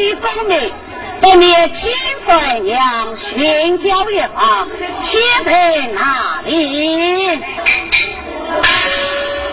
[0.00, 0.72] 救妻公命，
[1.20, 1.92] 不免亲
[2.24, 4.66] 回娘寻交一方，
[5.02, 7.38] 现在哪里？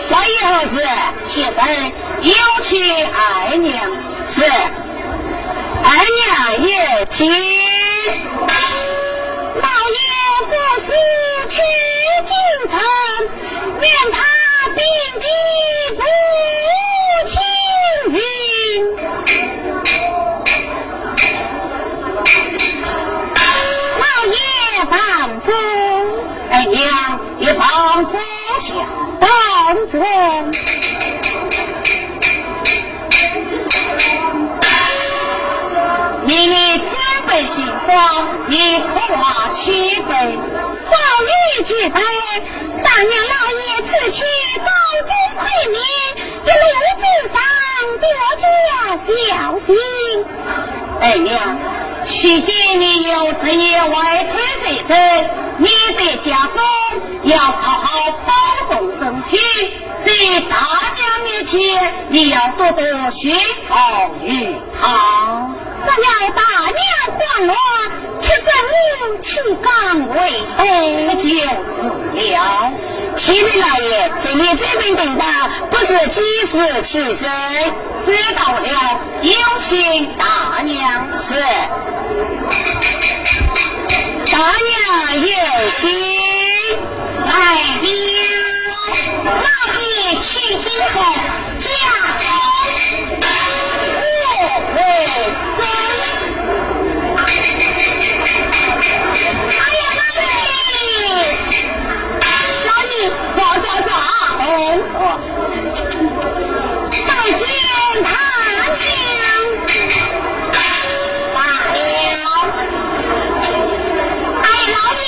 [0.08, 0.82] 关于何事？
[1.26, 1.92] 现在
[2.22, 2.32] 有
[2.62, 3.74] 请二娘。
[4.24, 4.42] 是，
[5.84, 7.57] 二娘也请。
[51.00, 51.56] 哎娘，
[52.06, 55.30] 徐姐你有事业外出在身。
[55.60, 55.66] 你
[55.96, 56.62] 在家中
[57.24, 58.32] 要好好保
[58.76, 59.36] 重身体，
[60.04, 60.56] 在大
[60.94, 63.36] 娘面前你要多多宣
[63.66, 65.50] 传于他。
[65.82, 66.78] 只要大娘
[67.16, 67.54] 欢乐，
[68.20, 68.46] 其实
[69.00, 69.28] 母亲
[69.62, 69.66] 刚
[70.08, 70.16] 为
[70.58, 70.62] 备
[71.16, 71.70] 就是
[72.14, 72.72] 了。
[73.16, 75.24] 启禀老爷，请你这边等到
[75.70, 77.28] 不是几时起身。
[78.06, 81.12] 知道了，有请大娘。
[81.12, 81.34] 是。
[84.30, 85.26] 大娘有
[85.70, 85.78] 心
[87.24, 87.30] 来
[87.82, 87.86] 了，
[89.24, 89.46] 老
[89.82, 89.84] 爷
[90.20, 90.28] 去
[90.58, 90.94] 今后
[104.98, 105.06] 拜
[107.38, 107.42] 见
[108.02, 108.10] 大
[108.74, 108.82] 娘
[111.32, 111.38] 罢
[111.72, 111.76] 了，
[114.42, 115.06] 艾老爷，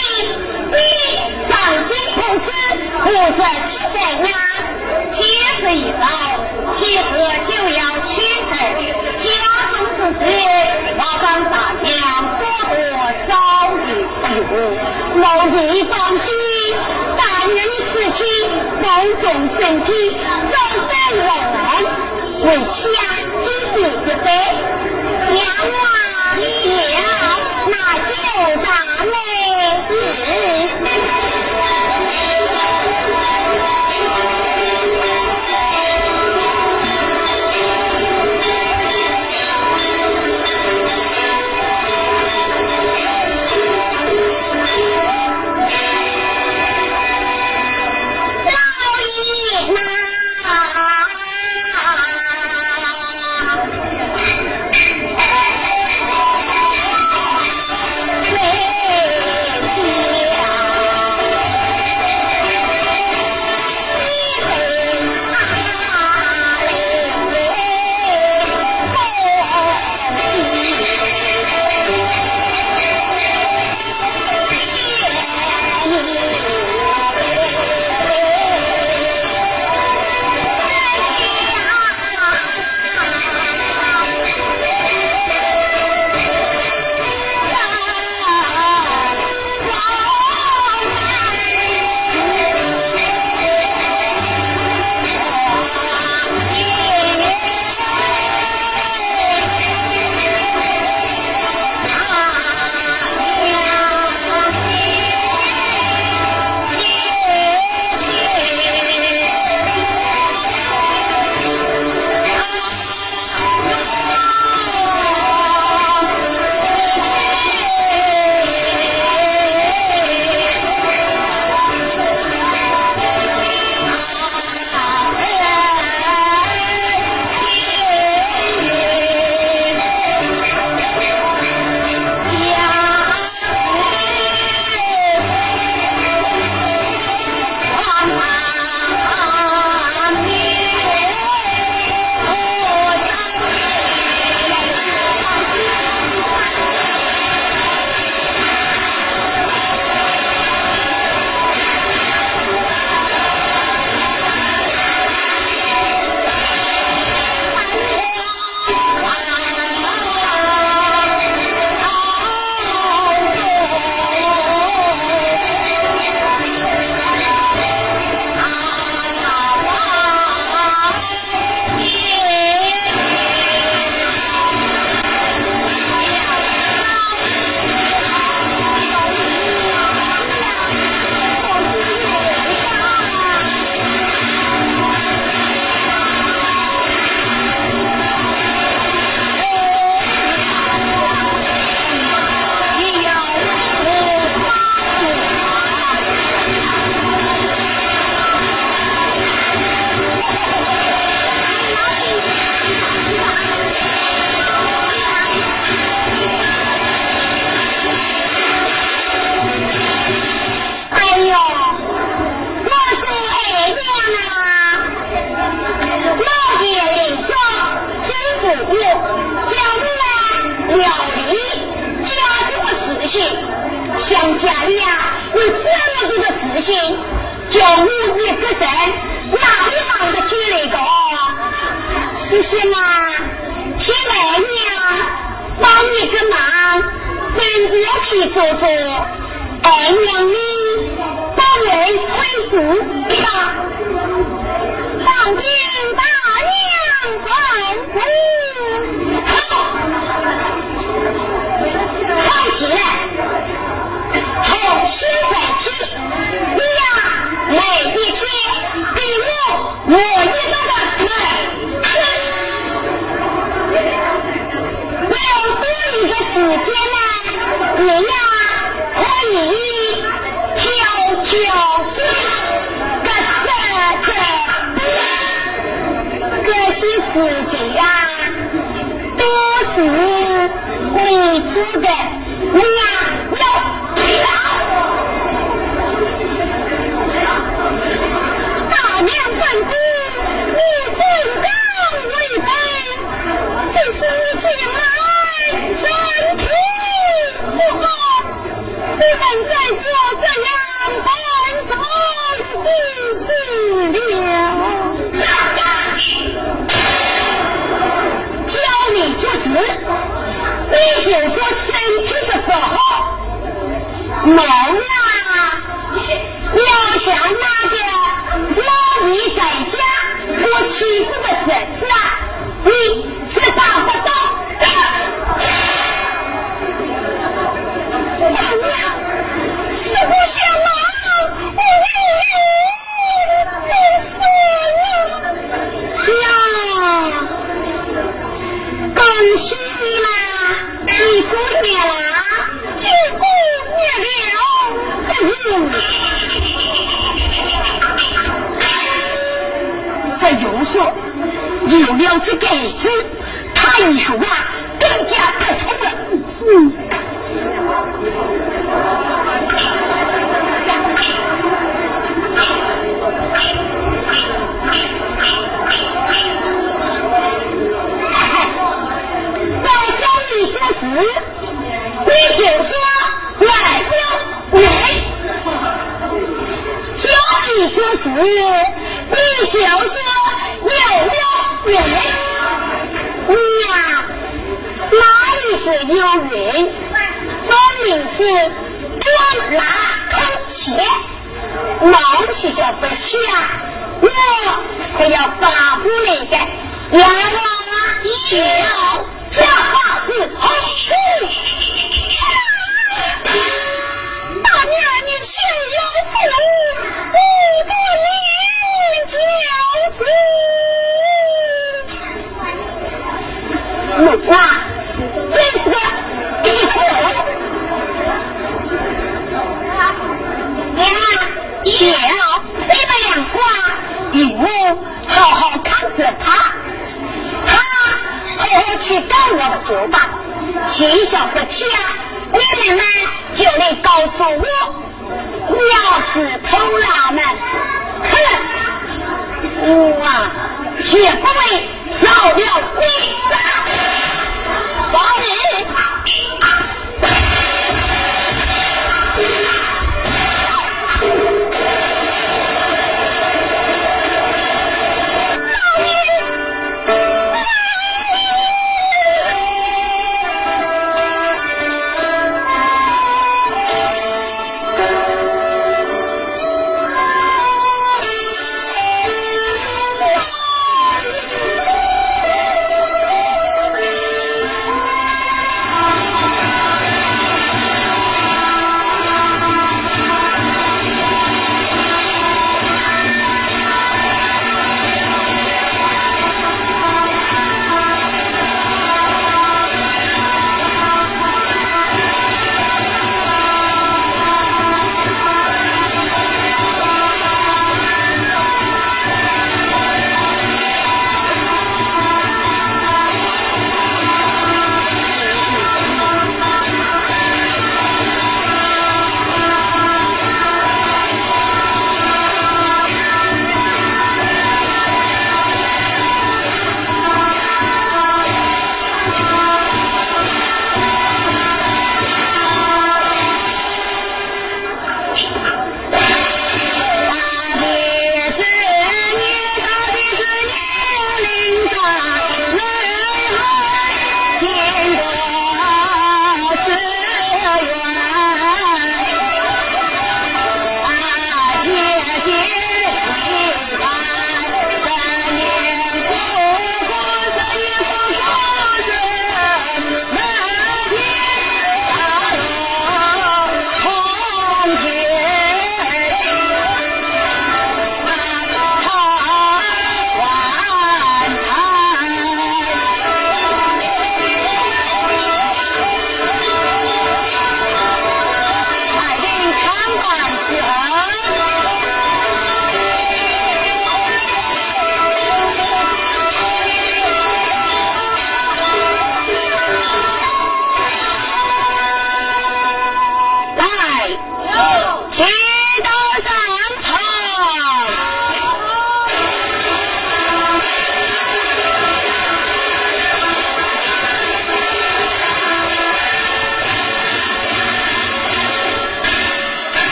[0.71, 0.77] 你
[1.41, 1.51] 上
[1.85, 1.91] 京。
[3.03, 4.25] 不是七在哪？
[5.11, 5.19] 节
[5.61, 6.05] 日一到，
[6.73, 7.13] 节日
[7.45, 8.11] 就要取
[8.49, 8.51] 菜，
[9.17, 9.23] 家
[9.73, 10.21] 中之事，
[10.97, 11.89] 我帮大娘
[12.39, 12.43] 多
[12.77, 12.79] 多
[13.27, 13.31] 照
[13.89, 13.91] 应。
[14.33, 16.29] 我愿意放心，
[17.17, 17.23] 大
[17.53, 18.19] 娘你自己
[18.81, 18.87] 保
[19.21, 19.89] 重身体，
[20.51, 20.55] 早
[20.87, 20.93] 得
[21.27, 21.29] 晚，
[22.47, 22.71] 为家
[23.39, 23.45] 积
[23.75, 24.29] 点一杯。
[25.31, 25.39] 娘
[25.75, 25.83] 啊，
[26.39, 26.43] 娘，
[27.67, 28.11] 那就
[28.63, 28.67] 咱
[29.07, 29.15] 们
[29.89, 29.91] 是。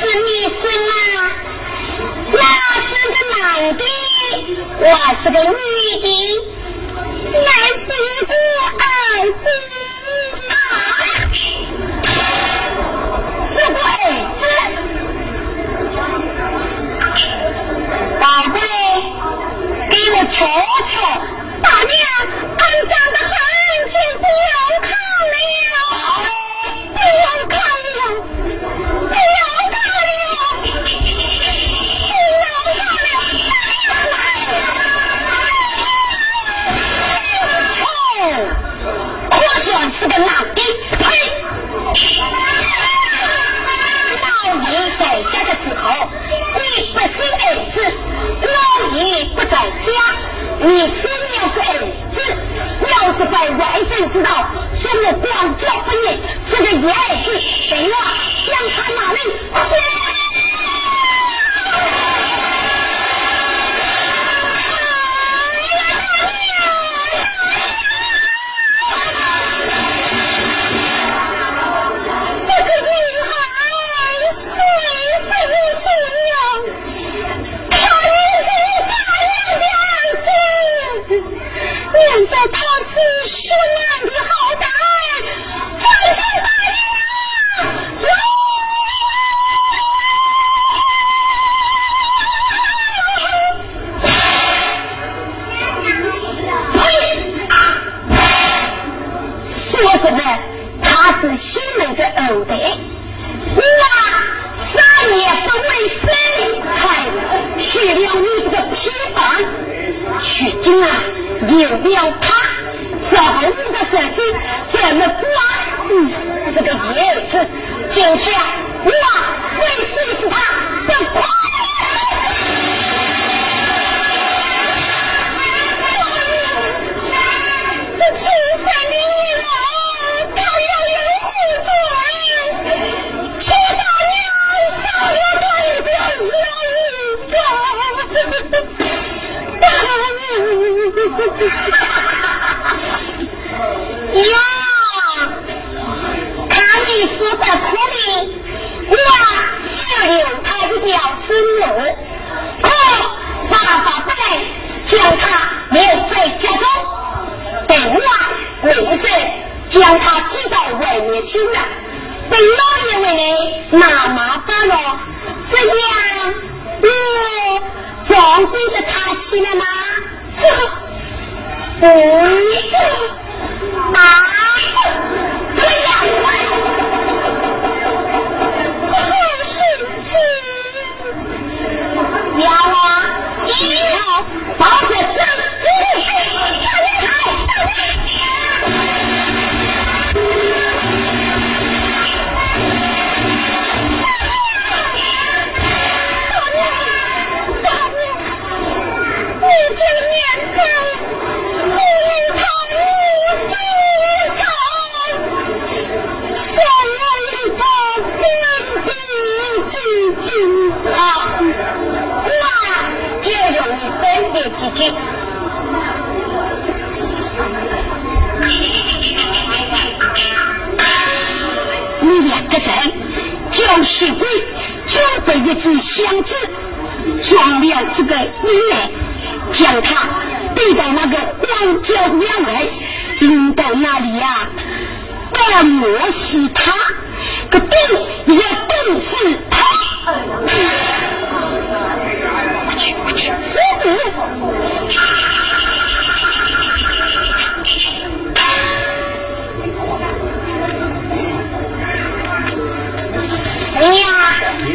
[0.00, 0.92] 是女生啊
[2.32, 2.40] 那
[2.80, 3.38] 是个男
[3.76, 3.84] 的
[4.80, 4.84] 我
[5.22, 5.60] 是个女
[6.00, 6.06] 的
[7.34, 7.84] 那是
[8.24, 8.32] 个
[8.80, 8.88] 儿
[9.36, 9.42] 子
[10.48, 10.52] 啊
[13.36, 13.92] 是个儿
[14.34, 14.40] 子
[18.18, 18.58] 宝贝
[19.90, 20.34] 给我瞧
[20.86, 21.29] 瞧。
[50.62, 51.66] 你生了个儿
[52.10, 52.20] 子，
[52.90, 54.30] 要是被外甥知道，
[54.74, 57.26] 说我光脚不你，这个野儿子，
[57.70, 57.94] 等我
[58.46, 59.99] 将他拿来。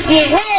[0.07, 0.54] 你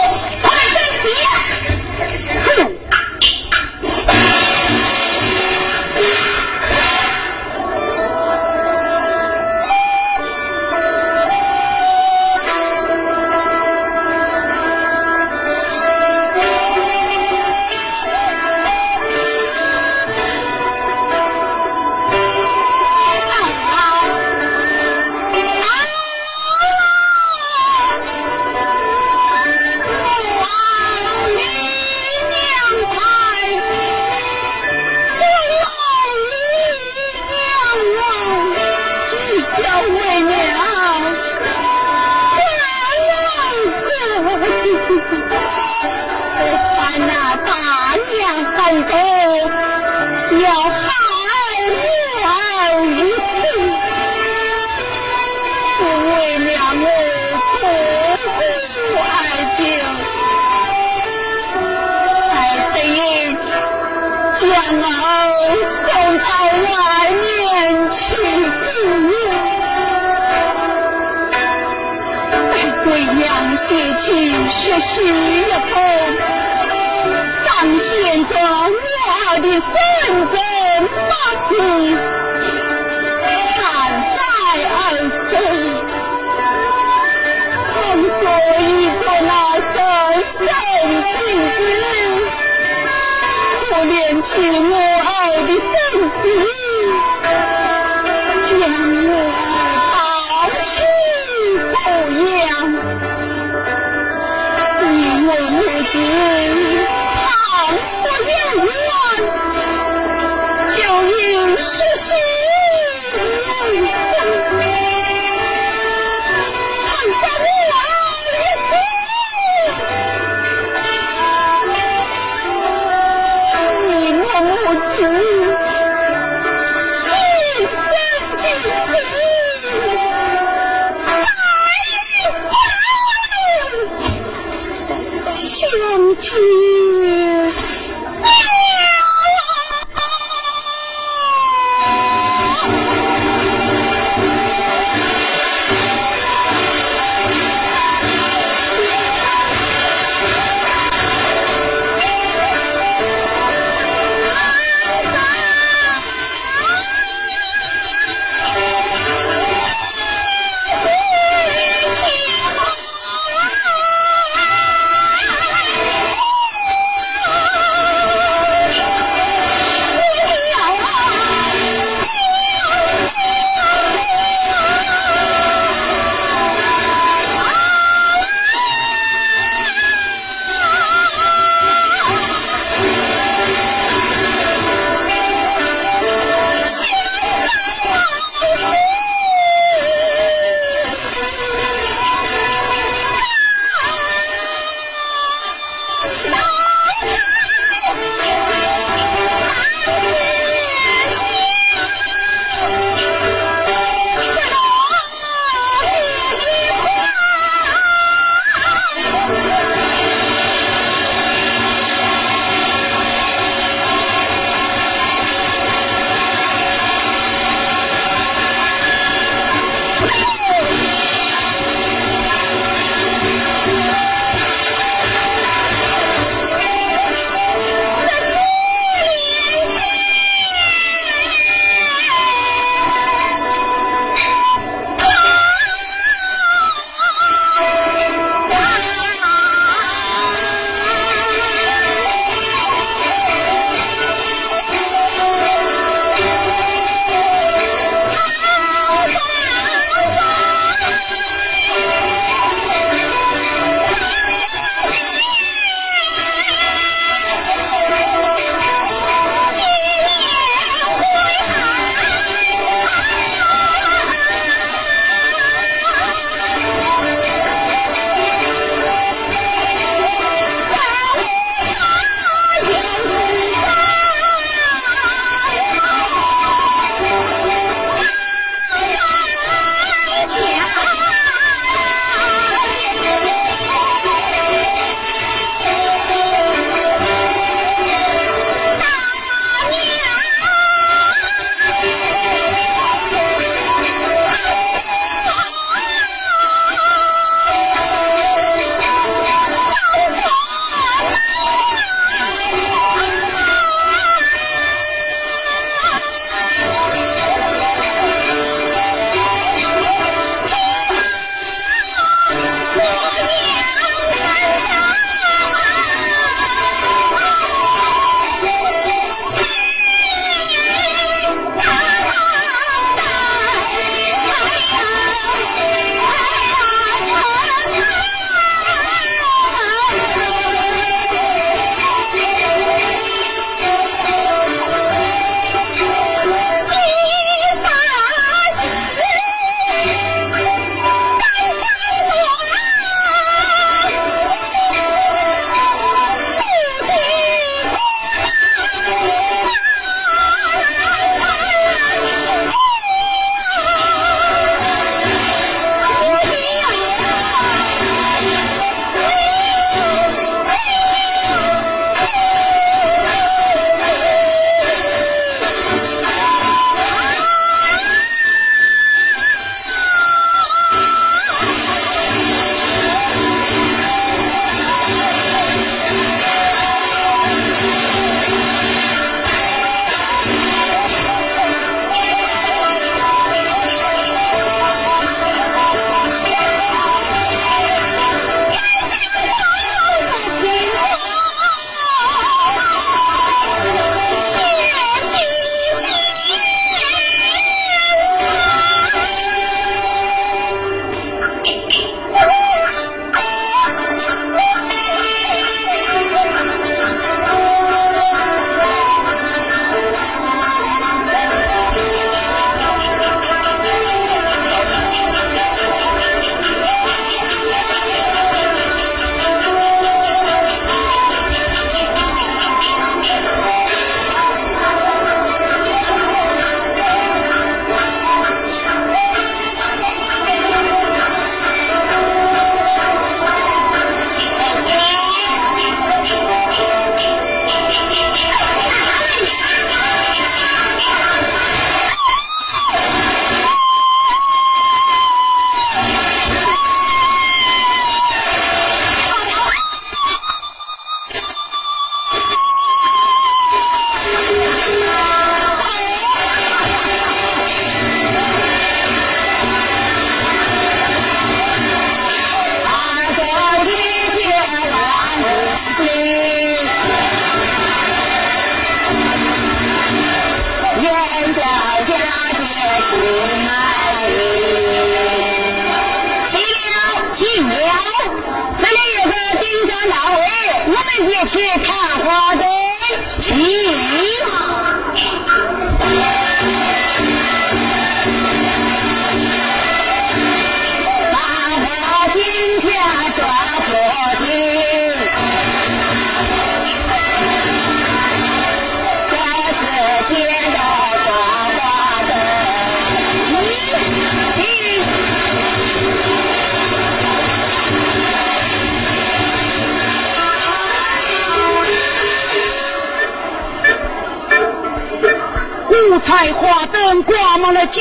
[515.98, 517.80] 彩花灯挂满了街，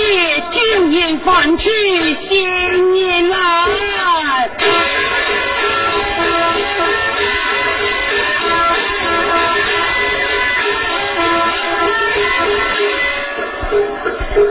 [0.50, 1.70] 今年欢聚，
[2.14, 3.38] 新年来。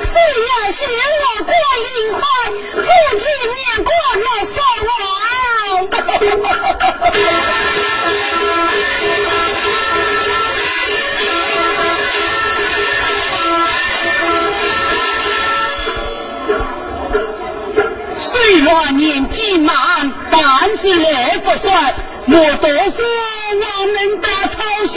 [0.00, 0.84] 四月十
[1.20, 2.20] 我过元宵，
[2.82, 2.86] 夫
[3.16, 3.90] 妻俩过
[4.20, 4.54] 来送
[4.84, 4.88] 我。
[18.16, 19.74] 虽然年纪满，
[20.30, 21.94] 但是也不算。
[22.26, 23.04] 莫多说，
[23.50, 24.94] 我们的草鞋，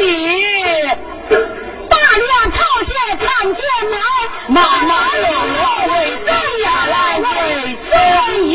[1.89, 3.97] 大娘草鞋看见来，
[4.47, 6.25] 妈妈问我为生
[6.63, 7.25] 呀来为
[7.75, 7.87] 生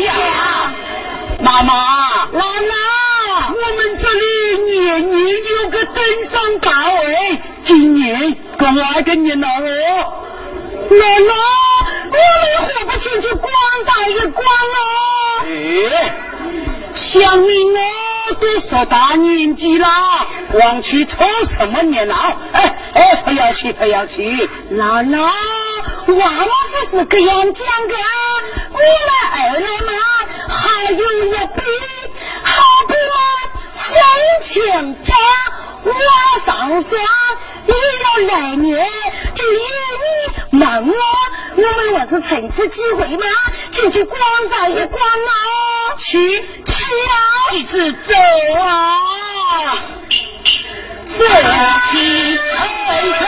[0.01, 0.11] 呀。
[1.39, 1.71] 妈妈，
[2.31, 2.73] 姥姥，
[3.49, 4.23] 我们这里
[4.63, 4.71] 年
[5.11, 5.17] 年
[5.61, 10.13] 有个登山大会，今年跟哪个年了哦？
[10.89, 11.33] 姥姥，
[12.11, 13.53] 我们活不请去观
[13.87, 15.45] 赏一观哦？
[15.45, 16.13] 哎，
[16.93, 19.87] 乡民我，都说大年纪了，
[20.51, 22.15] 光去凑什么热闹？
[22.51, 24.49] 哎哎，不要去，不要去。
[24.73, 26.45] 姥姥，娃娃
[26.91, 27.95] 不是这样讲的，
[28.71, 28.85] 我们
[29.31, 29.91] 二老妈
[30.53, 31.61] 还有一笔，
[32.43, 32.51] 好
[32.89, 33.17] 比嘛，
[33.77, 33.89] 生
[34.41, 35.15] 前家
[35.83, 35.93] 我
[36.45, 36.99] 上山。
[37.65, 38.85] 你要来年
[39.33, 39.59] 就由
[40.51, 40.93] 你忙我，
[41.55, 43.25] 我们还是趁此机会嘛，
[43.71, 44.19] 进去逛
[44.49, 45.95] 上一逛啊。
[45.97, 46.47] 去去！
[47.53, 48.13] 一直走
[48.59, 49.75] 啊，
[51.17, 51.25] 走
[51.91, 52.59] 起，开
[53.19, 53.21] 城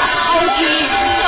[0.00, 1.19] 好景。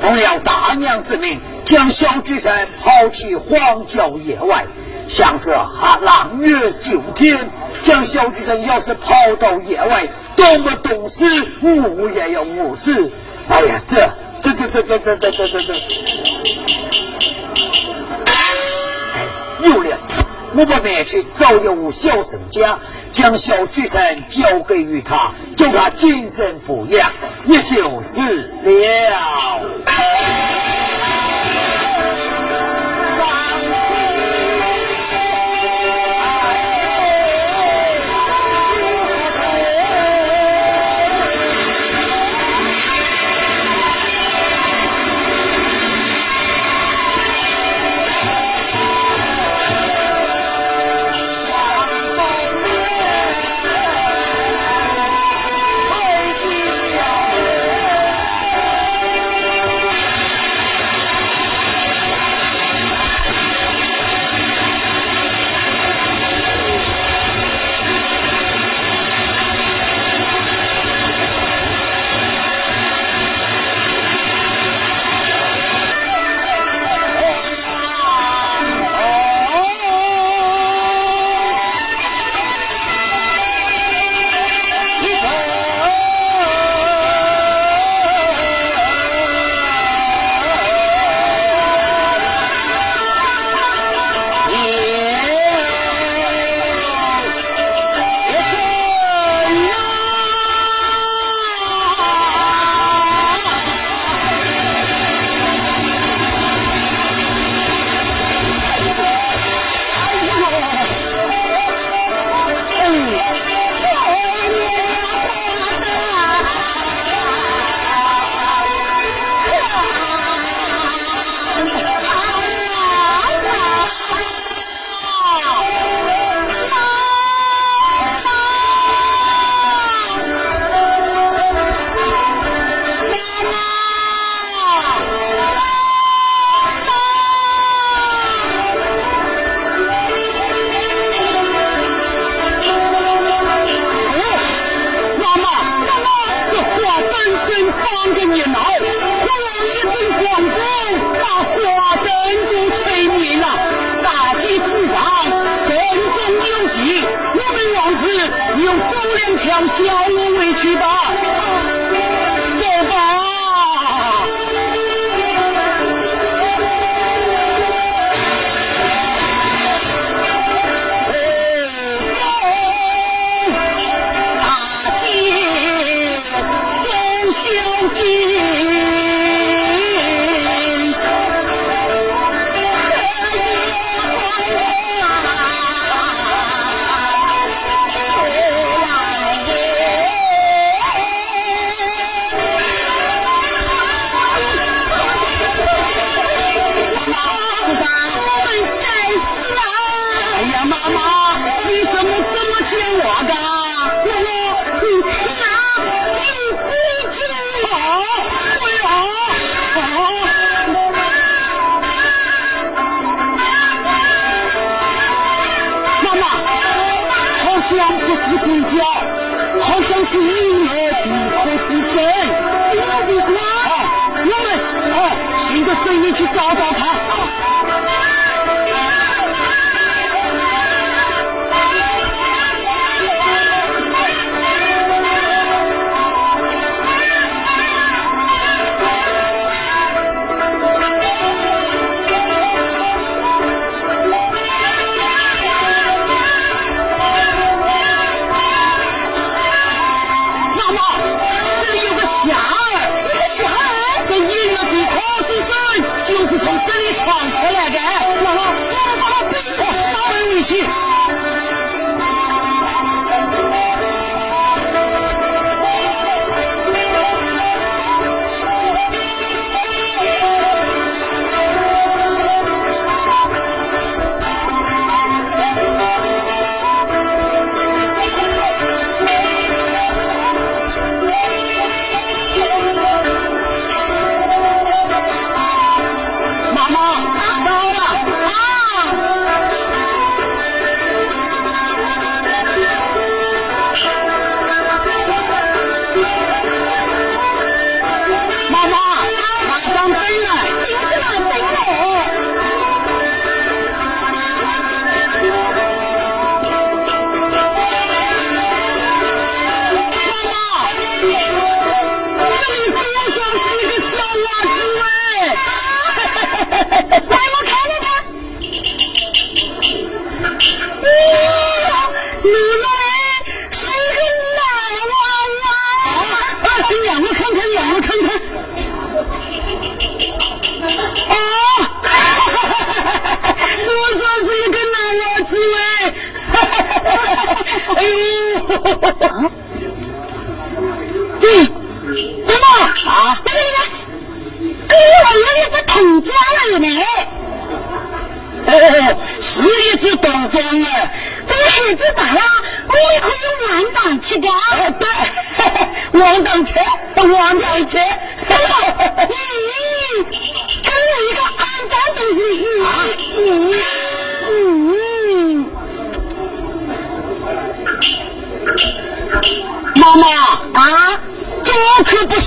[0.00, 2.50] 奉了大娘之命，将小菊生
[2.82, 4.64] 抛弃荒郊野外，
[5.06, 7.50] 想着哈朗月九天，
[7.82, 11.24] 将小菊生要是抛到野外，多么懂事，
[11.60, 13.12] 我也要我死。
[13.48, 14.08] 哎呀，这
[14.42, 15.74] 这这这这这这这这这，
[19.68, 19.98] 有了，
[20.54, 22.78] 我把面去找一户小沈家。
[23.10, 27.10] 将小畜生交给于他，叫他精神抚养，
[27.46, 28.20] 也就是
[28.62, 29.62] 了。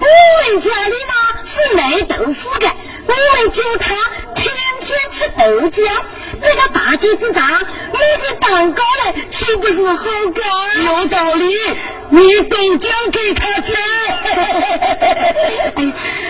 [0.00, 0.06] 我
[0.52, 1.12] 们家里呢
[1.44, 2.66] 是卖豆腐的，
[3.06, 3.94] 我们叫他
[4.34, 5.84] 天天吃豆浆。
[6.40, 10.44] 这个大街之上卖个蛋糕嘞，岂不是好干？
[10.84, 11.56] 有道理，
[12.10, 13.74] 你豆浆给他吃。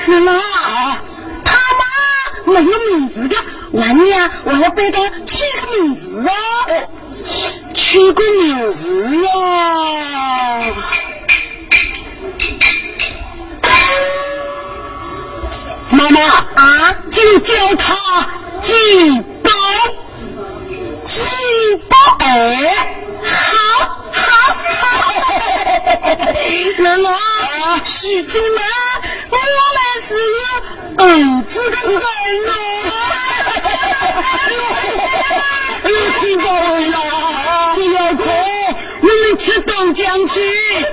[0.09, 0.33] 妈妈，
[1.45, 1.85] 他妈
[2.47, 3.37] 没有名字的，
[3.73, 6.31] 晚年我要给他取个名字哦，
[7.75, 10.61] 取个名字啊。
[15.91, 16.21] 妈妈
[16.55, 18.29] 啊，就叫他
[18.63, 19.51] 鸡宝，
[21.05, 22.27] 鸡宝哎，
[23.25, 23.37] 好，
[24.13, 24.21] 好，
[24.53, 24.93] 好，
[26.79, 27.11] 妈妈，
[27.85, 28.61] 徐进门，
[29.31, 30.41] 我们是有
[30.99, 31.03] 儿
[31.51, 32.01] 子的人
[32.47, 32.51] 哦。
[35.85, 36.45] 哎呦，鸡宝
[36.81, 36.95] 呀，
[37.75, 38.23] 不要哭，
[39.01, 40.35] 我们去豆浆去，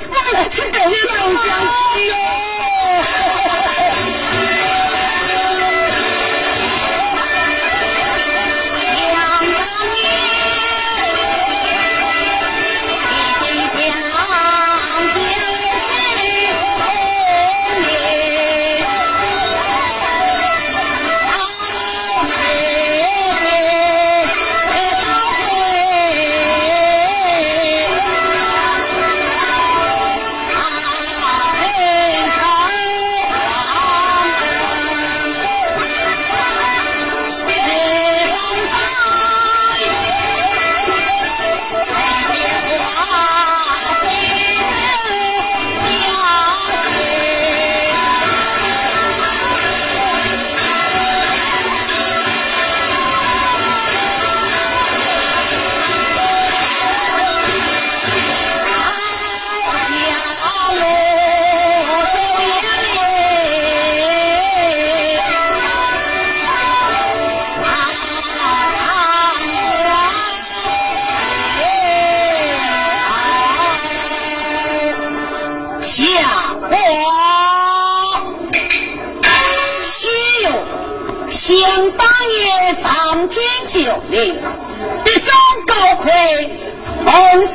[0.10, 2.14] 我们去豆浆去哟。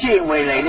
[0.00, 0.62] 送书信回来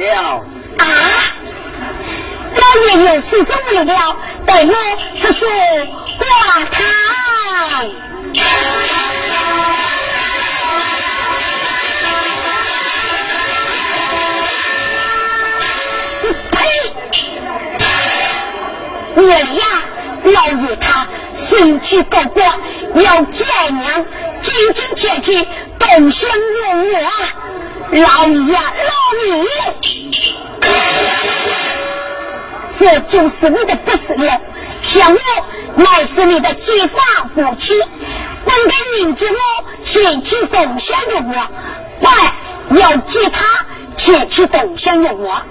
[44.52, 45.42] 都想用我。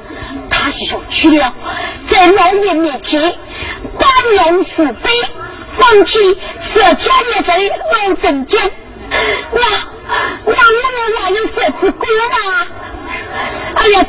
[0.49, 1.55] 他是要去了，
[2.09, 3.35] 在老爷面前。
[3.99, 4.09] 搬
[4.53, 5.11] 弄是非，
[5.73, 6.19] 放弃
[6.59, 8.61] 舍家业贼老镇江，
[9.53, 9.61] 那
[10.45, 10.53] 那我
[11.11, 12.67] 们还有什子过啊？
[13.75, 14.05] 哎呀，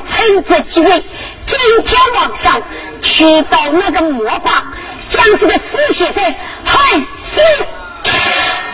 [0.00, 1.04] 趁这机会，
[1.46, 2.62] 今天晚上
[3.02, 4.64] 去找那个魔法，
[5.08, 6.22] 将这个死先生
[6.64, 7.40] 害死。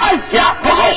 [0.00, 0.88] 哎呀，不好！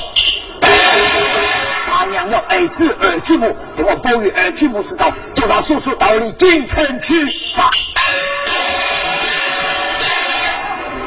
[1.88, 7.70] 他娘要爱死二舅母，等我保育二舅母知道，就让叔叔到你京城去吧。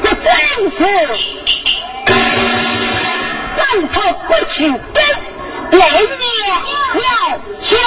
[0.01, 0.31] 这真
[0.71, 0.77] 是
[3.57, 6.09] 政策不去跟，来年
[6.95, 7.77] 要求。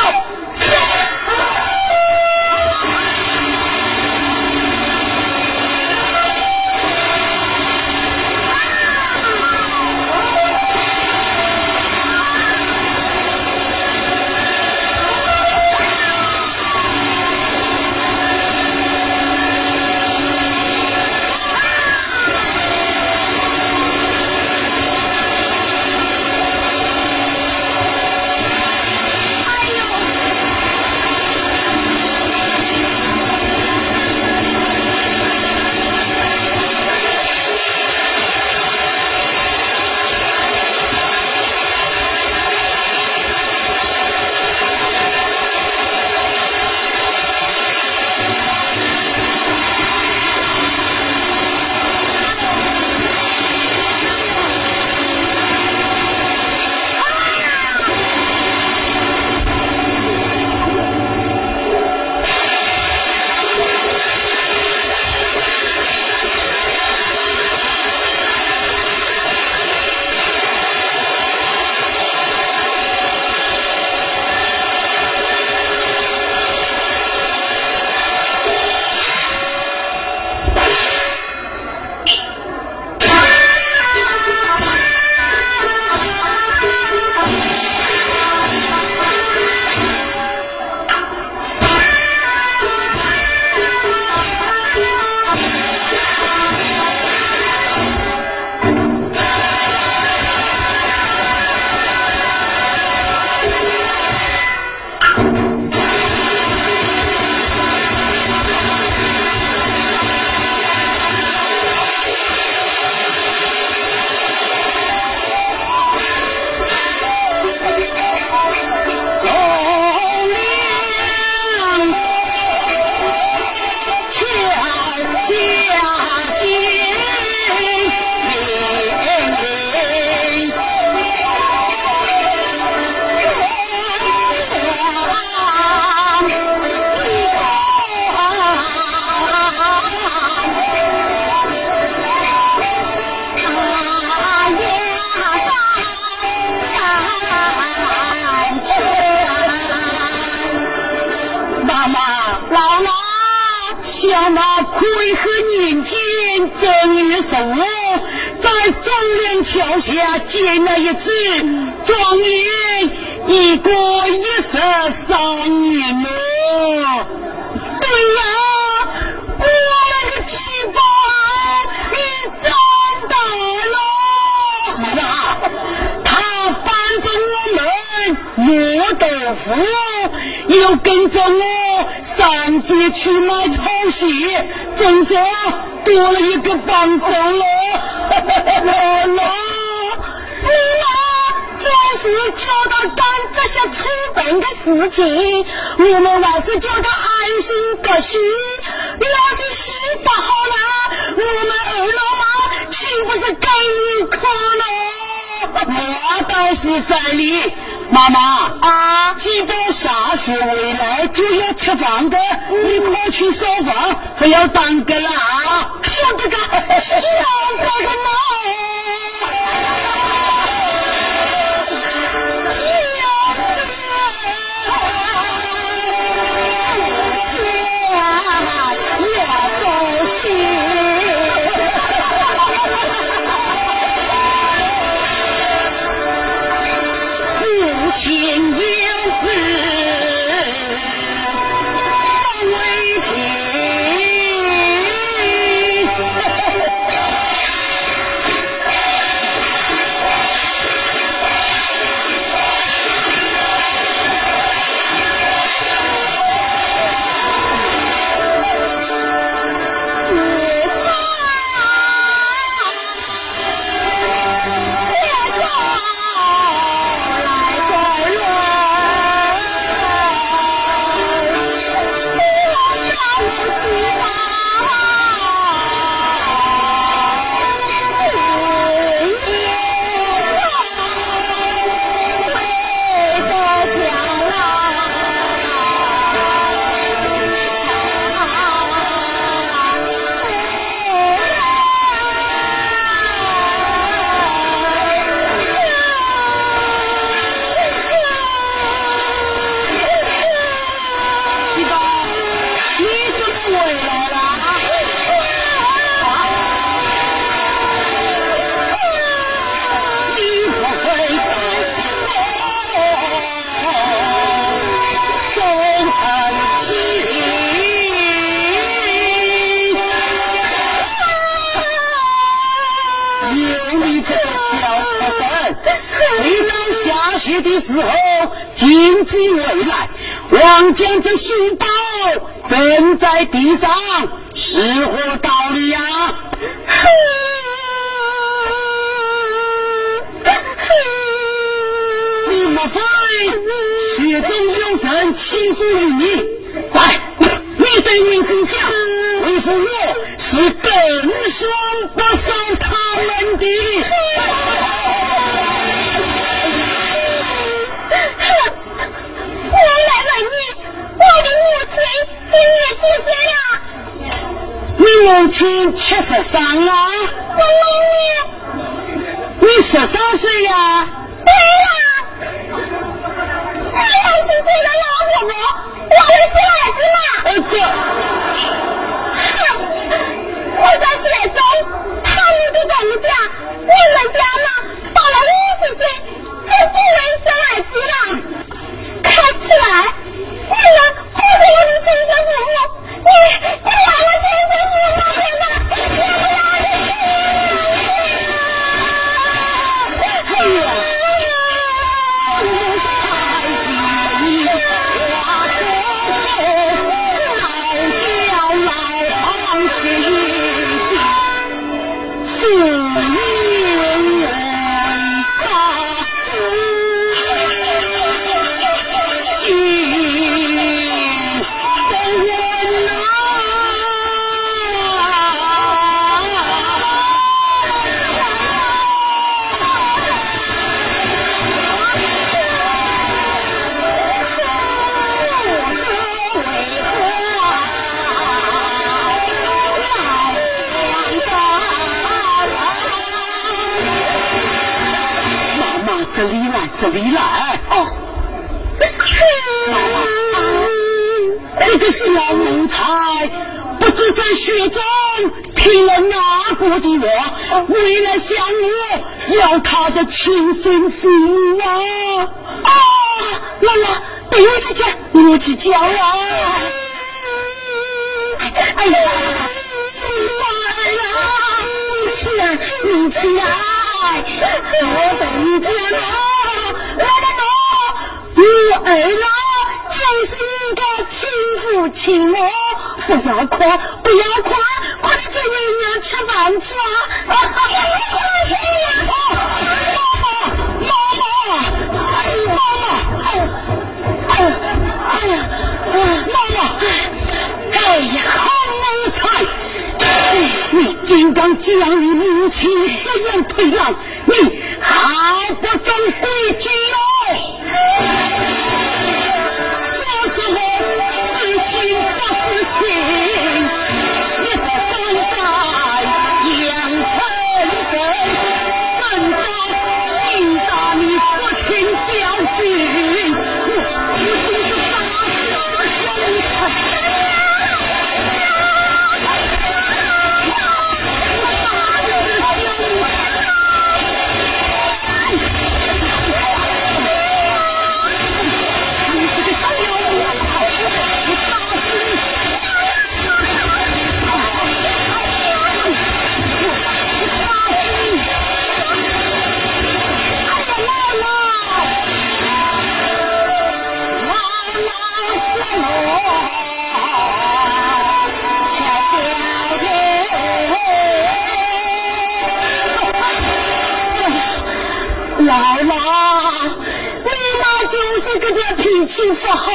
[569.12, 569.70] 脾气不好，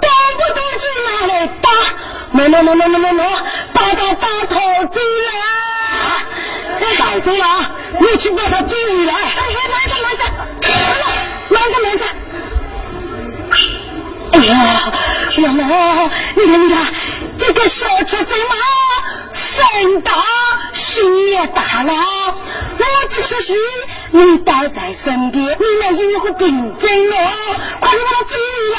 [0.00, 1.68] 动不动就拿来打，
[2.32, 3.20] 喏喏喏喏喏喏喏，
[3.72, 4.54] 打到打头
[4.86, 5.30] 走了，
[6.78, 7.44] 带走了，
[7.98, 9.12] 你去把他追回来。
[9.14, 10.22] 哎呀，慢着慢着，
[11.48, 12.04] 慢着慢着。
[14.30, 14.54] 哎呀，
[15.38, 15.64] 妈妈，
[16.36, 16.86] 你看你看，
[17.40, 18.54] 这个小畜生嘛，
[19.34, 20.12] 身大
[20.72, 21.92] 心也大了，
[22.78, 23.54] 我这出去。
[24.16, 26.48] 你待在身边，你那有何病
[26.78, 27.56] 症哦？
[27.80, 28.32] 快点把他追
[28.72, 28.78] 来！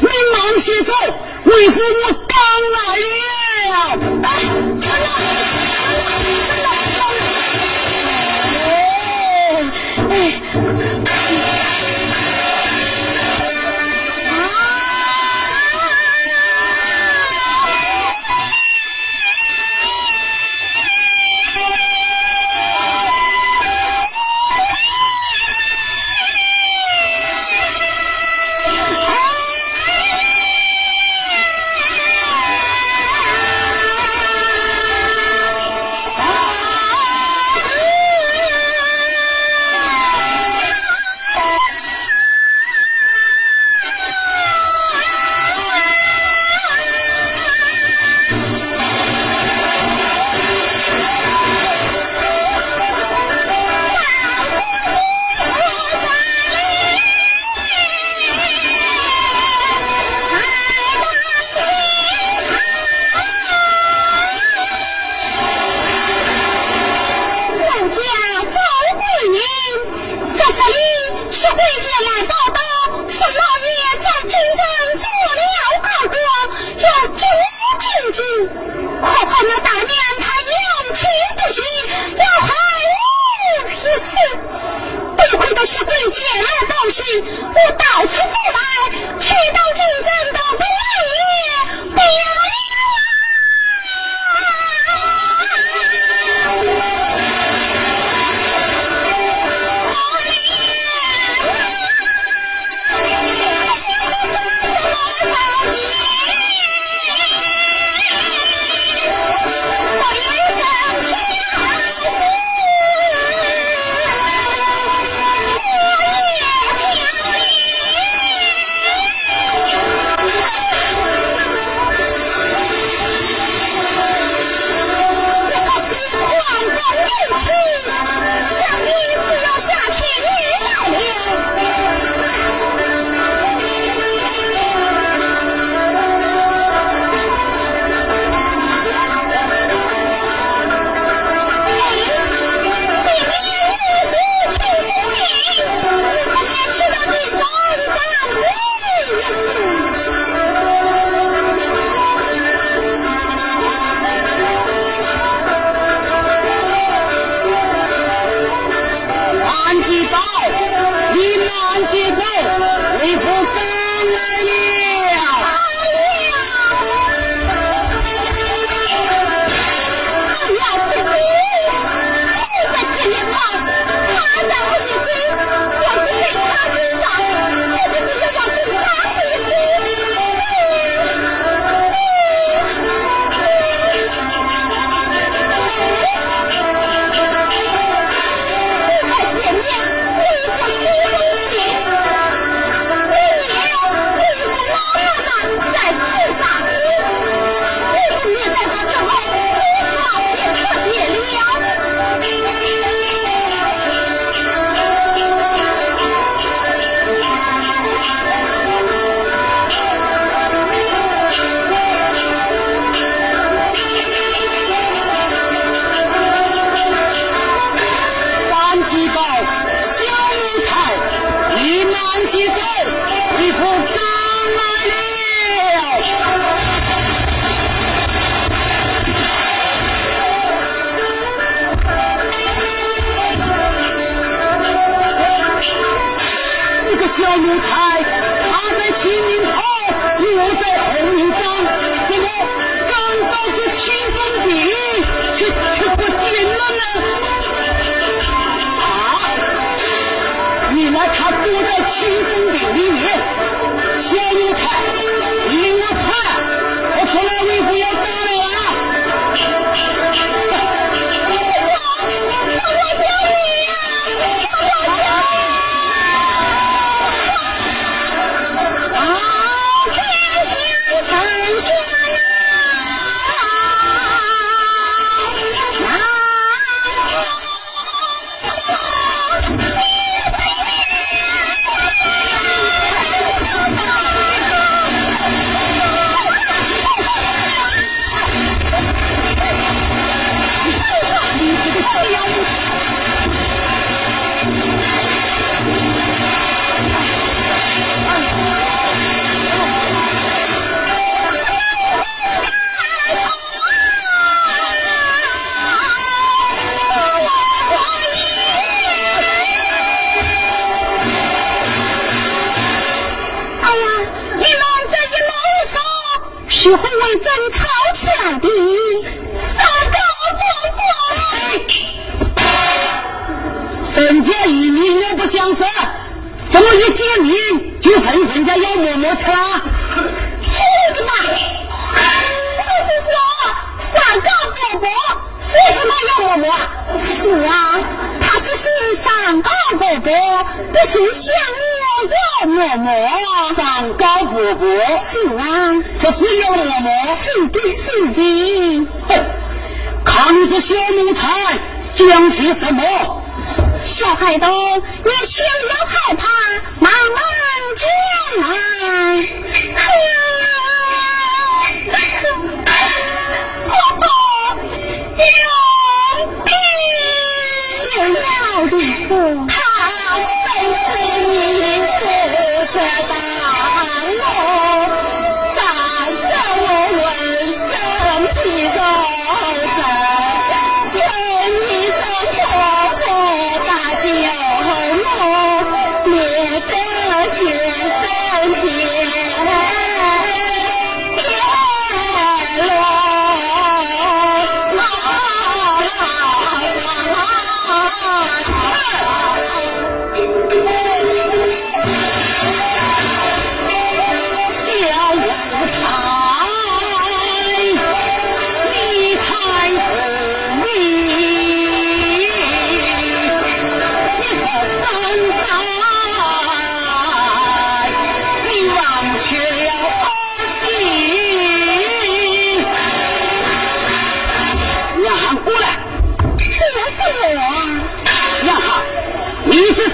[0.00, 0.92] 你慢些走，
[1.44, 2.36] 为父我刚
[2.74, 2.78] 来
[3.70, 3.74] 了。
[4.24, 4.28] 啊，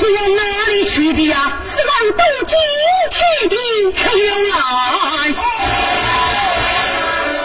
[0.04, 1.50] 是往哪里去的呀？
[1.62, 2.58] 是往东京
[3.10, 3.16] 去
[3.48, 3.56] 的，
[3.94, 4.54] 去云南。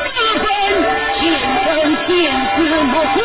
[0.03, 0.09] 大
[0.41, 0.45] 官，
[1.13, 1.17] 前
[1.63, 1.63] 生
[1.95, 2.05] 现
[2.35, 2.51] 世
[2.91, 3.17] 莫管，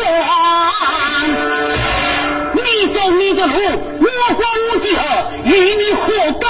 [2.53, 3.53] 你走你的路，
[3.99, 4.41] 我过
[4.71, 5.03] 我的河，
[5.43, 6.05] 与你何
[6.39, 6.49] 干？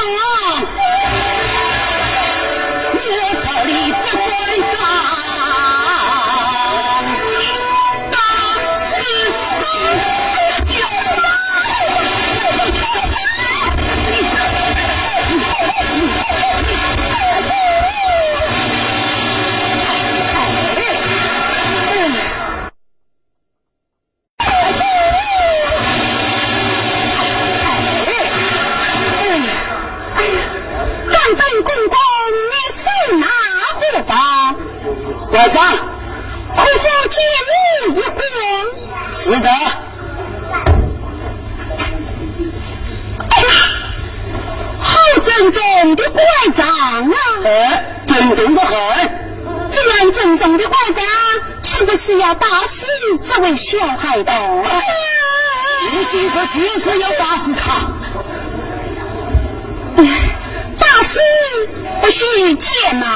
[53.36, 54.32] 死这位小孩的？
[55.92, 57.92] 你今后就是要打死他。
[60.80, 61.20] 打死
[62.02, 63.08] 不许贱卖，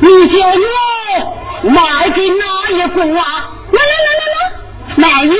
[0.00, 0.54] 你叫我
[1.70, 3.24] 卖给哪一个啊？
[3.72, 4.36] 来来来来来，
[4.96, 5.34] 卖与我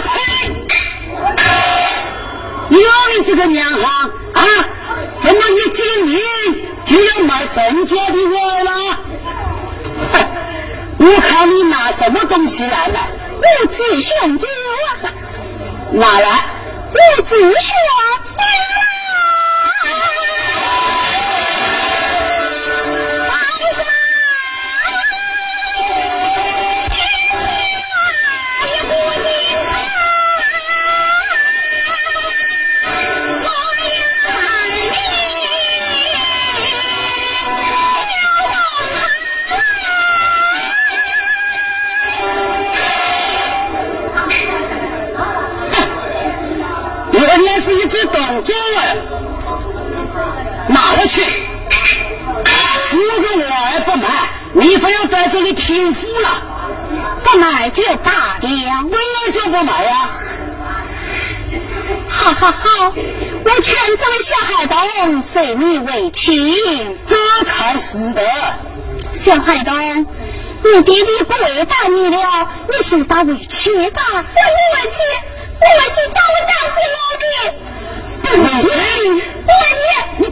[0.00, 0.10] 呸！
[2.70, 2.78] 有
[3.18, 4.42] 你这个娘行啊！
[5.20, 6.20] 怎么一见面
[6.84, 8.34] 就要卖身家的我
[8.64, 8.70] 了？
[11.00, 13.10] 我看你拿什么东西来卖？
[13.40, 14.44] 我只想要
[15.02, 15.12] 啊！
[15.92, 16.44] 哪来！
[16.92, 18.17] 我只想要。
[55.48, 56.42] 你贫富了，
[57.24, 60.10] 不买就罢了，为么就不买呀？
[62.06, 62.92] 好好好，
[63.44, 67.16] 我劝这位小海东随你为亲，这
[67.46, 68.22] 才是的。
[69.14, 70.06] 小海东，
[70.64, 74.02] 你爹爹不为打你了，你受到委屈吧？
[74.12, 74.26] 我不委
[74.90, 74.98] 屈，
[75.58, 77.56] 不委屈，把我打死老爹。
[78.20, 78.68] 不委屈，
[79.46, 79.64] 不委
[80.18, 80.28] 屈，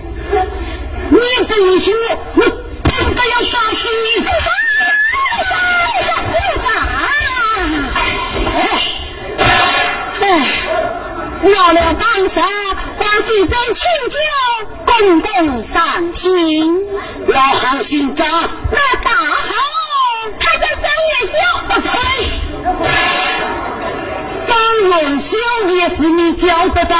[1.09, 2.41] 你你不委屈我，我
[2.85, 4.27] 真的要打死你！
[11.49, 14.19] 老了当时皇帝真请教，
[14.85, 16.85] 公公上心，
[17.29, 18.27] 老行姓张，
[18.73, 19.55] 那大好，
[20.41, 21.37] 他叫张元宵，
[21.81, 21.97] 呸！
[24.45, 24.55] 张
[24.89, 25.37] 元宵
[25.69, 26.97] 也是你教的吧？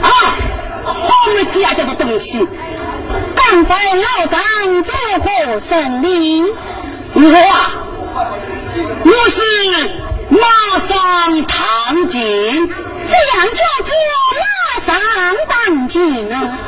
[0.00, 0.08] 啊，
[0.86, 2.48] 我们家家的东西，
[3.34, 6.48] 敢拜老张做何生灵？
[7.14, 7.72] 我啊，
[9.04, 9.42] 我是
[10.30, 12.72] 马上唐锦，
[13.08, 13.90] 这样叫做
[14.40, 14.44] 马
[14.86, 14.90] 上
[15.48, 16.58] 当锦啊，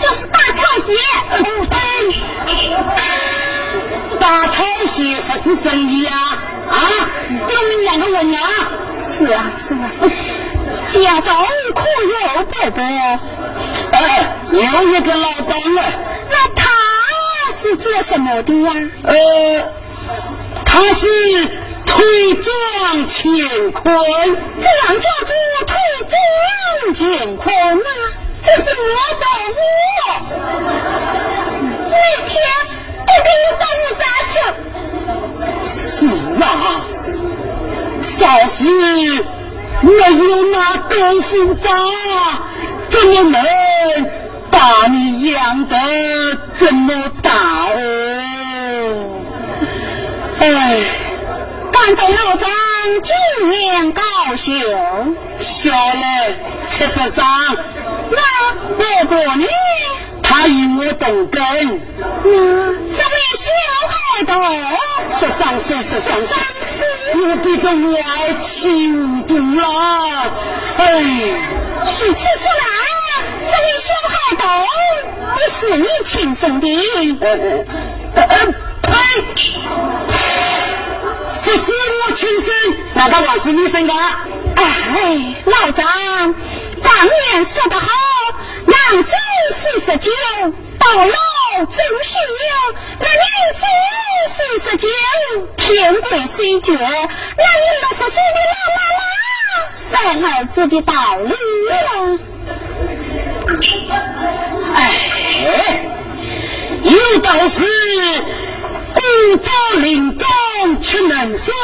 [0.00, 0.92] 就是大草鞋。
[4.20, 6.16] 大草鞋不是生意啊！
[6.70, 8.40] 啊，给我们两个问啊！
[8.92, 9.90] 是啊是啊。
[10.88, 11.34] 家中
[11.74, 12.82] 可有伯伯？
[13.92, 15.82] 哎，有一个老板了。
[16.30, 16.62] 那他
[17.52, 18.72] 是做什么的呀？
[19.02, 19.14] 呃，
[20.64, 21.06] 他是
[21.86, 22.52] 推撞
[23.08, 23.82] 乾坤。
[24.60, 25.30] 这样叫做
[25.66, 25.72] 推
[26.08, 26.14] 撞
[26.94, 27.88] 乾坤啊？
[28.42, 28.84] 这是我
[29.20, 29.24] 的
[29.56, 29.62] 我。
[31.90, 32.32] 那天
[33.00, 34.34] 我给你到你家去。
[35.66, 35.68] 是
[36.42, 36.44] 啊，
[38.02, 38.12] 少
[38.46, 38.58] 时。
[39.82, 40.56] 没有那
[40.88, 41.68] 豆腐渣，
[42.88, 43.36] 怎么能
[44.50, 45.76] 把你养得
[46.58, 47.30] 这么大
[47.74, 47.76] 哦？
[50.38, 50.44] 哎，
[51.84, 52.48] 感得老张
[53.02, 54.02] 今年高
[54.36, 54.58] 兴，
[55.36, 56.02] 小了
[56.66, 57.26] 七十三，
[58.10, 58.22] 那
[58.74, 59.46] 伯伯呢？
[60.22, 61.42] 他与我同根。
[62.00, 63.52] 那这位小
[63.90, 64.32] 孩的
[65.10, 66.32] 十三岁，十三岁，
[67.16, 69.62] 我比这外气无度了。
[70.78, 70.88] 哎，
[71.86, 72.64] 是此说来，
[73.44, 74.42] 这位小孩的
[75.34, 76.66] 不是你亲生的？
[78.80, 78.90] 呸！
[81.44, 81.72] 不是
[82.06, 82.52] 我亲生，
[82.94, 83.92] 那个话是你生的？
[84.56, 85.84] 哎，老张，
[86.80, 87.86] 常言说得好。
[88.66, 89.12] 男子
[89.52, 90.10] 四十九，
[90.78, 93.60] 到老终须有；那女子
[94.30, 94.88] 四十九，
[95.58, 96.72] 天贵虽绝。
[96.72, 99.02] 那你六十岁的老妈妈，
[99.70, 99.84] 生
[100.24, 101.30] 儿子的道理
[101.68, 101.76] 呀？
[104.74, 104.78] 哎，
[106.82, 107.64] 有道是：
[108.94, 109.50] 古早
[109.80, 110.26] 临终
[110.80, 111.54] 出能算，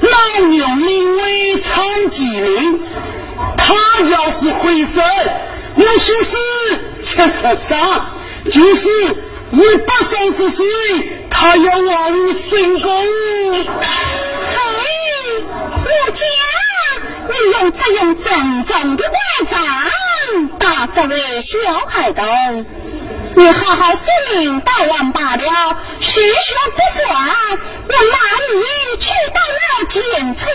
[0.00, 2.80] 老牛名为长吉林。
[3.56, 3.74] 他
[4.08, 5.02] 要是回生。
[5.76, 6.36] 我说是
[7.02, 8.06] 七十三，
[8.50, 8.88] 就是
[9.52, 10.66] 一百三十岁，
[11.30, 12.90] 他要往你孙公。
[13.62, 13.74] 嘿，
[15.84, 16.24] 我家，
[17.28, 19.58] 你用这样正正的拐杖
[20.58, 22.22] 打这位小孩的，
[23.36, 27.08] 你好好说明到完罢了，谁说不算？
[27.88, 28.16] 我拿
[28.54, 28.60] 你
[28.98, 30.52] 去到那简村，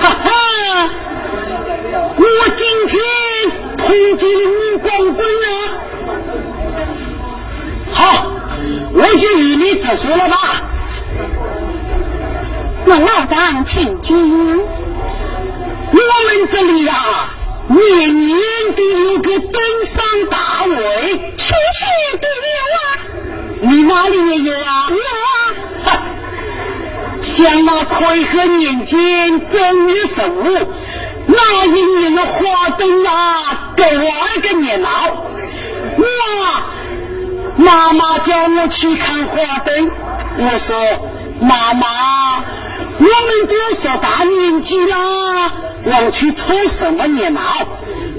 [0.00, 0.26] 哈哈，
[2.16, 2.22] 我
[2.54, 2.96] 今天
[3.76, 5.50] 通缉了吴光棍啊！
[7.92, 8.27] 好。
[8.92, 9.02] 我。
[9.18, 10.62] 就与你直说了吧。
[12.84, 14.16] 那老张，请讲。
[15.90, 16.94] 我们这里啊，
[17.66, 18.38] 年年
[18.76, 22.80] 都有个登山大会，区区都有啊。
[23.62, 24.88] 你哪里也有啊？
[24.90, 25.90] 有啊。
[27.20, 30.72] 像那癸亥年间正月十五，
[31.26, 31.68] 那一
[31.98, 34.12] 年的花灯啊，格外
[34.42, 34.88] 的热闹。
[35.96, 36.04] 我
[37.58, 39.90] 妈妈叫我去看花灯，
[40.38, 40.76] 我说
[41.40, 42.38] 妈妈，
[42.98, 44.96] 我们都说大年纪了，
[45.86, 47.40] 往去凑什么热闹？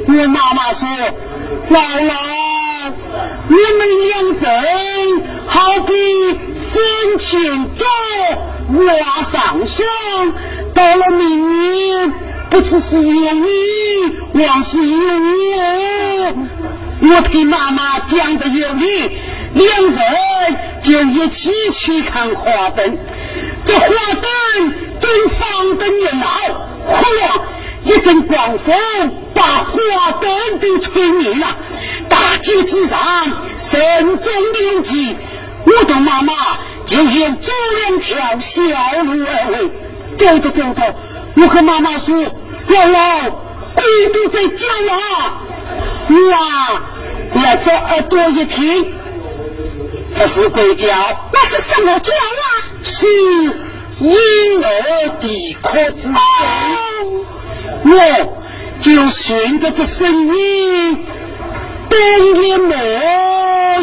[0.07, 0.89] 我妈妈说，
[1.69, 2.13] 姥姥，
[3.47, 5.93] 我们两人好比
[6.73, 7.85] 风前走，
[8.73, 9.87] 瓦上霜，
[10.73, 12.13] 到了明年，
[12.49, 16.33] 不知是有你，还是有我。
[17.01, 19.17] 我听妈妈讲的有理，
[19.53, 19.99] 两人
[20.81, 22.97] 就一起去看花灯。
[23.63, 26.27] 这花灯正放得热闹，
[26.85, 27.29] 忽然
[27.85, 28.75] 一阵狂风
[29.33, 31.55] 把花灯都吹灭了，
[32.09, 32.99] 大街之上
[33.57, 35.15] 声中连起。
[35.65, 36.33] 我的妈妈
[36.85, 37.53] 就沿左
[37.87, 38.61] 两条小
[39.03, 39.71] 路而回，
[40.17, 40.95] 走着走着，
[41.35, 42.15] 我和妈妈说
[42.67, 43.31] ：“姥姥，
[43.75, 44.47] 鬼都在
[46.09, 46.37] 叫啊！”
[47.37, 47.41] 哇！
[47.43, 48.93] 要这耳朵一听，
[50.15, 50.87] 不是鬼叫，
[51.31, 52.43] 那是什么叫啊？
[52.83, 53.05] 是
[53.99, 56.15] 婴儿啼哭之声。
[57.85, 58.35] 我
[58.79, 61.05] 就顺着这声音，
[61.87, 62.75] 东一摸，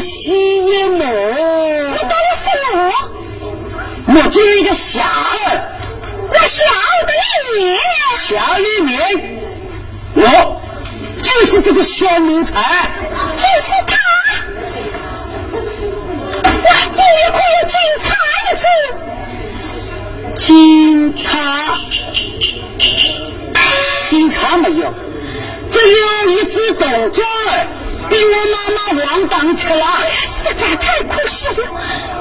[0.01, 0.35] 西
[0.67, 1.07] 一摸。
[1.07, 2.93] 你到底是我？
[4.09, 5.79] 我就一个小儿，
[6.29, 6.65] 我小
[7.07, 7.13] 的
[7.55, 7.79] 里面，
[8.19, 8.99] 小里面，
[10.15, 10.61] 我。
[11.23, 12.61] 就是这个小奴才，
[13.35, 13.97] 就是他。
[16.43, 18.07] 哇，你也会有警察
[18.57, 18.65] 子？
[20.35, 21.27] 警察？
[24.09, 24.95] 警察没有，
[25.71, 27.67] 只有一只动作儿，
[28.09, 29.85] 被我妈妈王当去了。
[30.23, 31.55] 实在太可惜了，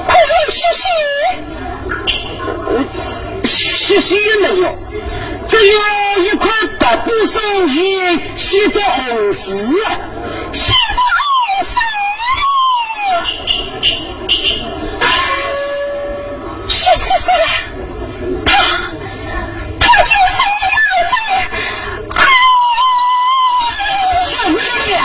[0.06, 0.82] 快点嘘嘘。
[3.44, 4.76] 嘘嘘也没有。
[5.46, 5.78] 只有
[6.24, 6.50] 一块
[6.86, 9.74] 白布上面写着红字，
[10.52, 11.74] 写着红字，
[16.68, 17.26] 是是是，
[18.44, 18.52] 他
[19.80, 21.12] 他就是我的儿子，
[22.14, 22.22] 啊！
[24.30, 24.96] 小娘娘，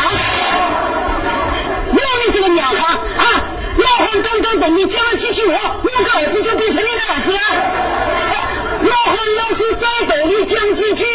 [1.94, 2.84] 有你这个娘哈
[3.18, 3.26] 啊！
[3.78, 7.40] 老汉刚刚等你讲了几句话，我个儿子就变成你的儿子了。
[8.84, 11.06] 老汉要是再逗你讲几句，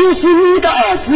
[0.00, 1.14] 就是你的儿子。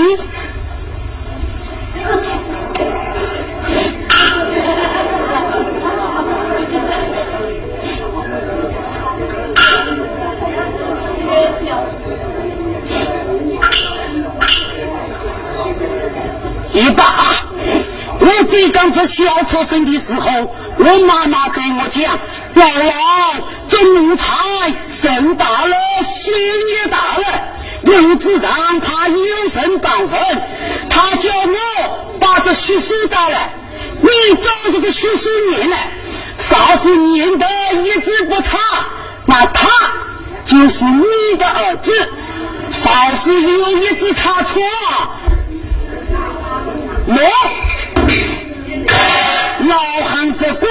[16.75, 17.33] 一把，
[18.21, 22.19] 我最刚做小出生的时候，我妈妈对我讲
[22.55, 24.27] ：“姥姥，这奴才
[24.87, 25.75] 生大了，
[26.05, 27.25] 心也大了，
[27.85, 30.19] 日子上他有生当分。
[30.91, 33.55] 他叫我把这血书打来，
[34.01, 35.93] 你照着这血书念来，
[36.39, 37.47] 稍是念得
[37.83, 38.59] 一字不差，
[39.27, 39.69] 那他
[40.47, 41.93] 就是你的儿子；
[42.71, 44.63] 少是有一字差错。”
[47.07, 47.15] 我
[49.67, 49.77] 老
[50.09, 50.69] 汉这怪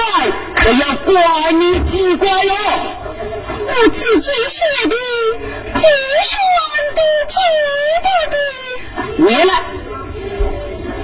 [0.56, 2.54] 可要怪你几怪哟！
[3.66, 4.96] 我自己写的，
[5.74, 6.38] 自选
[6.94, 7.34] 的，记
[8.02, 8.36] 得的。
[9.16, 9.52] 你来，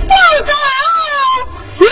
[0.08, 0.14] 老
[0.44, 0.50] 张，
[1.78, 1.86] 用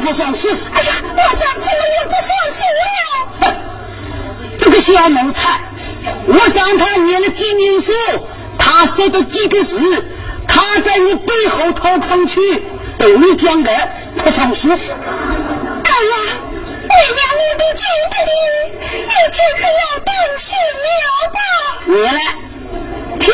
[0.00, 0.48] 算数。
[0.48, 3.54] 哎呀，我这怎么也不算数了？
[4.58, 5.60] 这个小奴才，
[6.26, 7.92] 我让他念了几年书，
[8.58, 10.04] 他说的几个字，
[10.48, 12.40] 他在你背后掏空去，
[12.98, 13.70] 对你讲的
[14.16, 14.70] 不算数。
[14.70, 16.14] 哎呀，
[16.82, 18.32] 为娘你的记得的，
[19.04, 21.38] 你真不要当心了吧。
[21.86, 22.18] 你来。
[23.20, 23.32] 想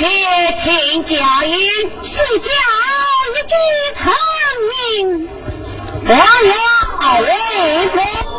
[0.00, 0.06] 且
[0.56, 1.52] 听佳音，
[2.02, 2.50] 细教
[3.34, 3.54] 一句
[3.98, 4.10] 成
[4.70, 5.28] 名，
[6.02, 7.28] 这要为
[7.90, 8.29] 子。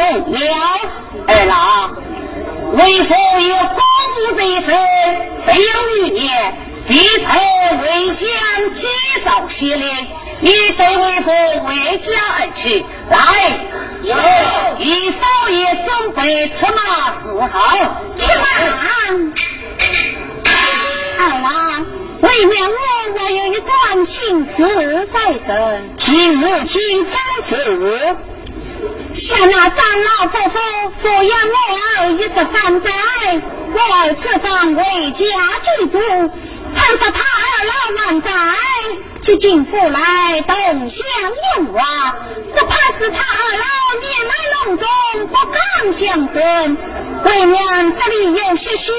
[0.00, 0.38] 了，
[1.26, 1.96] 二郎，
[2.72, 3.78] 为父有功
[4.14, 4.66] 夫在身，
[5.44, 7.26] 非有余年，必曾
[7.80, 8.28] 为相
[8.74, 8.86] 举
[9.24, 9.88] 早谢令，
[10.40, 11.30] 你得为父
[11.66, 12.84] 为家而去。
[13.10, 13.16] 来，
[14.02, 14.14] 有，
[14.78, 16.78] 一少爷准备策马
[17.18, 17.48] 伺候，
[18.16, 18.44] 去吧。
[21.18, 21.86] 二郎，
[22.20, 22.70] 为娘
[23.14, 27.16] 我有一桩心事在身，请母亲吩
[27.48, 28.16] 咐。
[29.16, 30.58] 像那长老夫妇
[31.02, 32.90] 抚养我儿一十三载，
[33.72, 35.24] 我儿此番为家
[35.62, 38.30] 祭祖，参杀他二老万载，
[39.22, 41.06] 几经父来东乡
[41.56, 42.14] 迎娃，
[42.54, 43.64] 只怕是他二老
[44.00, 44.34] 年迈
[44.66, 44.86] 隆重，
[45.28, 46.76] 不敢相顺。
[47.24, 48.92] 为娘这里有些许，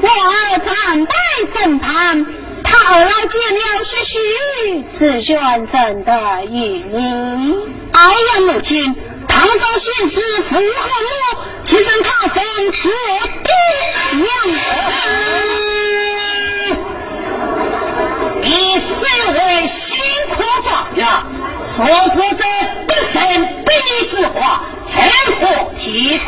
[0.00, 1.14] 我儿暂待
[1.54, 2.26] 审判。
[2.64, 7.54] 他二老见了些许，自选生的意义。
[7.92, 8.96] 哎呀，母亲。
[9.28, 12.90] 唐朝现实符合我，其实他生我
[13.44, 13.50] 爹
[14.18, 14.26] 娘。
[18.42, 18.48] 你
[18.80, 18.96] 虽
[19.32, 20.00] 为辛
[20.34, 21.06] 苦状元，
[21.74, 22.42] 所说者
[22.86, 23.18] 不胜
[23.64, 23.70] 比
[24.08, 24.62] 之话，
[24.92, 24.94] 成
[25.40, 25.42] 何
[25.74, 26.26] 体统？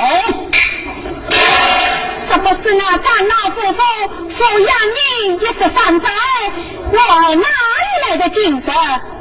[2.13, 3.81] 是不是那长老夫妇
[4.29, 4.99] 抚养你
[5.37, 6.09] 一十三载，
[6.91, 6.97] 我
[7.37, 8.75] 哪里来的精神？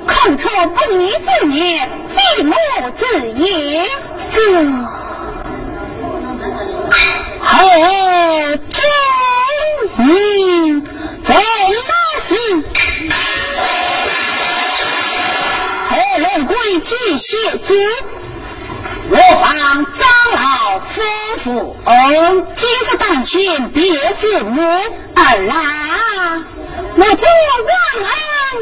[0.07, 2.55] 口出不义之言，闭目
[2.95, 3.85] 之言，
[4.27, 4.35] 这
[7.43, 7.51] 何
[8.57, 8.79] 中
[10.07, 10.81] 你
[11.23, 12.29] 在哪时？
[15.89, 17.73] 何龙贵继谢主，
[19.09, 20.01] 我帮张
[20.33, 20.85] 老夫
[21.43, 21.75] 妇。
[21.85, 21.89] 哦，
[22.55, 23.81] 今日当亲，别
[24.19, 26.43] 是母儿啊，
[26.95, 27.27] 我做
[27.67, 27.69] 忘
[28.03, 28.09] 恩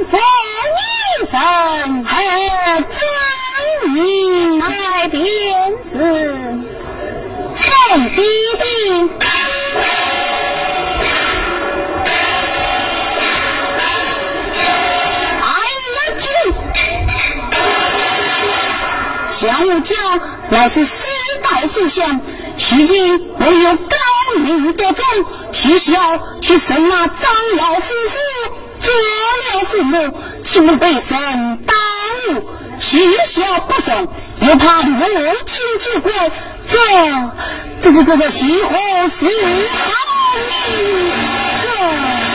[0.09, 0.79] 负义。
[1.25, 2.09] 山河
[2.89, 5.23] 真名来便
[5.83, 5.93] 是
[7.55, 7.65] 宋
[8.15, 8.21] 弟
[8.59, 9.09] 弟，
[19.45, 19.95] 小武家
[20.49, 21.05] 乃是世
[21.43, 22.19] 代书香，
[22.57, 23.95] 须今我有高
[24.39, 25.05] 明德宗，
[25.51, 25.93] 需孝
[26.41, 28.17] 去生那张老夫妇。
[28.81, 31.75] 做了父母，请被神耽
[32.29, 32.41] 误，
[32.79, 32.97] 取
[33.27, 34.07] 笑不送，
[34.47, 35.05] 又怕母
[35.45, 36.31] 亲见怪，
[36.67, 36.79] 这
[37.79, 38.69] 这这这这喜何
[39.09, 39.91] 是好
[40.39, 41.13] 呢？
[41.61, 42.34] 这。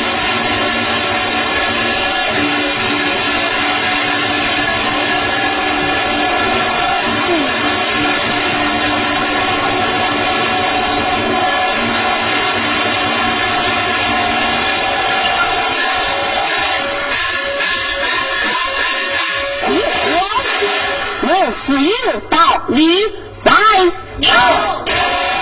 [21.52, 23.04] 是有道理，
[23.42, 23.52] 来，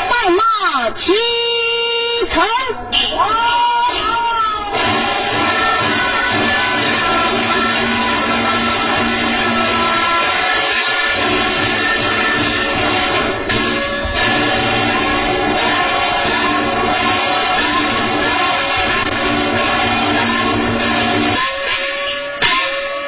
[0.08, 1.12] 带马启
[2.30, 2.42] 程。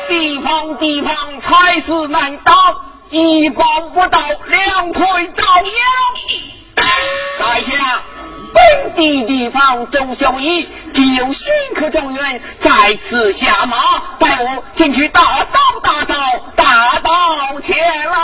[0.08, 2.89] 地方地方，差事难当。
[3.10, 5.04] 一棒不到，两腿
[5.34, 5.64] 遭殃。
[7.40, 8.02] 在下
[8.54, 16.14] 本地地方周小义，既有新科状元在此下马，待我进去大刀大刀
[16.54, 17.76] 大刀前
[18.08, 18.16] 来。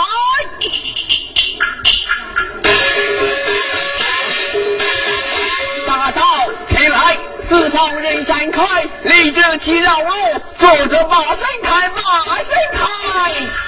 [5.85, 6.21] 大刀
[6.65, 8.63] 前来，四方人闪开，
[9.03, 10.13] 立着齐绕路，
[10.57, 13.66] 坐着马身开，马身开。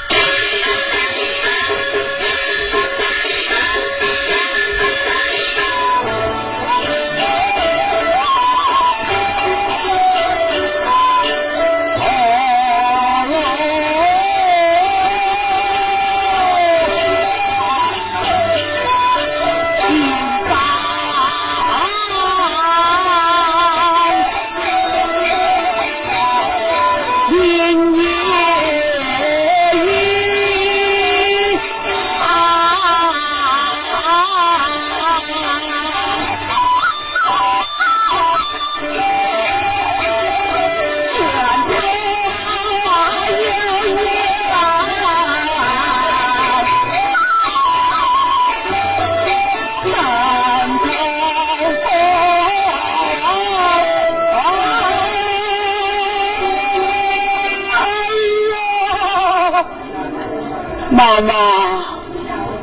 [60.99, 61.31] 妈妈，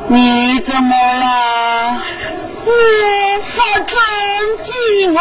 [0.09, 2.03] 你怎么了？
[2.65, 2.71] 我
[3.41, 3.97] 发真
[4.61, 5.19] 寂寞，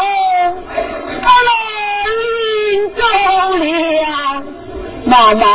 [1.23, 1.51] 不能
[2.93, 3.01] 走
[3.57, 3.65] 了。
[5.07, 5.47] 妈妈，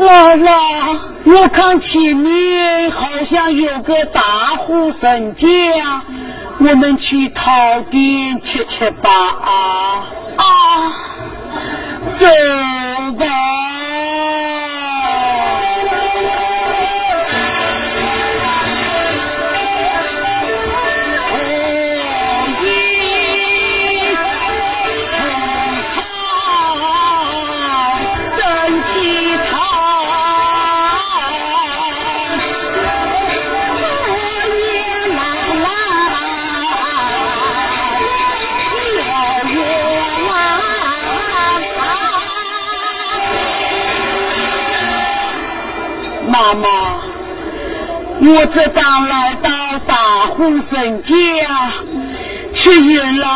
[0.00, 4.20] 姥姥，我看前面好像有个大
[4.58, 5.46] 户人家，
[6.58, 9.10] 我们去讨点吃吃吧。
[10.36, 10.92] 啊，
[12.14, 12.26] 走
[13.16, 13.26] 吧。
[48.26, 49.94] 我这刚来到大
[50.26, 51.14] 户人家，
[52.54, 53.28] 却原来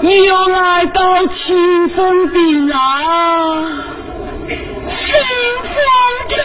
[0.00, 3.84] 又来到清风亭啊！
[4.86, 5.18] 清
[5.64, 5.74] 风
[6.28, 6.38] 亭，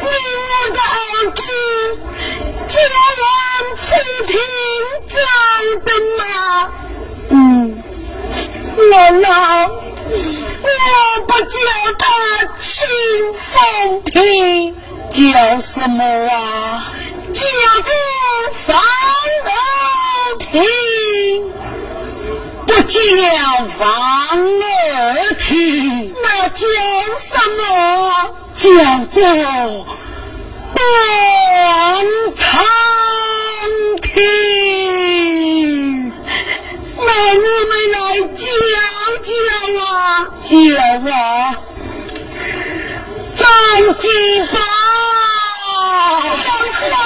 [0.00, 0.06] 你
[0.38, 0.94] 我的儿
[1.34, 1.42] 子
[2.68, 2.76] 叫
[3.20, 3.26] 往
[3.76, 3.82] 清
[4.28, 4.30] 平
[5.08, 5.16] 走
[5.84, 5.88] 的
[6.18, 6.22] 吗？
[7.30, 7.82] 嗯，
[8.76, 9.26] 姥姥。
[10.62, 10.68] 我
[11.26, 11.56] 不叫
[11.98, 12.04] 他
[12.58, 12.86] 清
[13.34, 14.74] 风亭，
[15.12, 16.90] 叫什么啊？
[17.34, 17.42] 叫
[17.82, 17.92] 做
[18.66, 18.70] 房
[19.44, 19.48] 儿
[20.38, 20.50] 亭。
[22.66, 22.98] 不叫
[23.78, 23.78] 房
[24.38, 26.64] 儿亭，那叫
[27.18, 27.62] 什么？
[28.54, 28.64] 叫
[29.12, 29.20] 做
[30.74, 30.80] 断
[32.34, 32.42] 肠
[34.00, 34.10] 亭。
[36.96, 37.96] 那我们来
[38.34, 38.40] 叫
[39.20, 39.30] 叫
[39.78, 39.86] 啊，
[40.42, 40.50] 叫
[41.12, 41.12] 啊，
[43.42, 43.50] 张
[43.98, 44.54] 金宝，
[46.44, 46.96] 叫起来，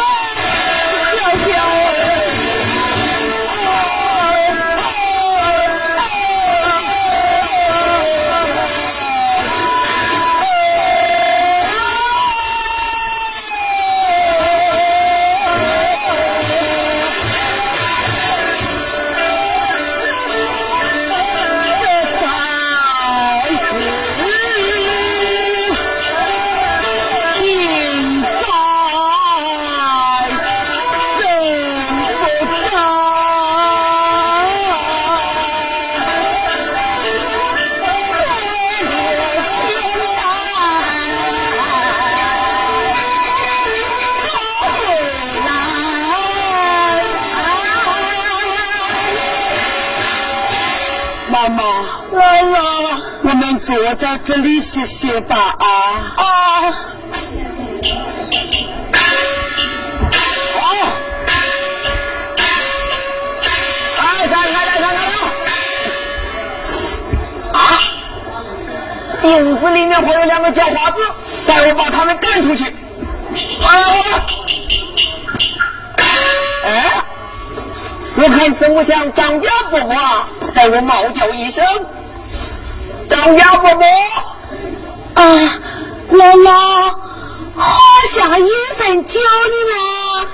[53.46, 55.66] 们坐在这里歇歇吧啊！
[56.18, 56.74] 啊，
[63.98, 65.00] 来来来来来来
[67.52, 67.56] 啊！
[69.22, 70.98] 影子里面会有两个叫花子，
[71.46, 72.64] 待我把他们赶出去。
[72.64, 73.70] 啊，
[76.64, 77.00] 哎，
[78.16, 81.64] 我看怎么像张家伯啊，待我猫叫一声，
[83.16, 83.84] 张家伯伯。
[85.14, 85.58] 啊，
[86.12, 86.50] 姥姥，
[87.56, 87.80] 好
[88.10, 90.26] 像有人叫你啦。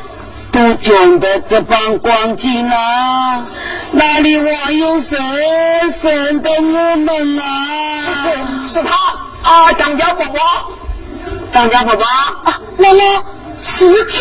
[0.50, 3.46] 都穷的这帮光景啊，
[3.92, 5.16] 哪里还有神
[5.92, 8.26] 神的我们啊？
[8.66, 10.40] 是他啊，张家伯伯，
[11.52, 13.22] 张家伯伯，啊，姥姥
[13.62, 14.20] 是叫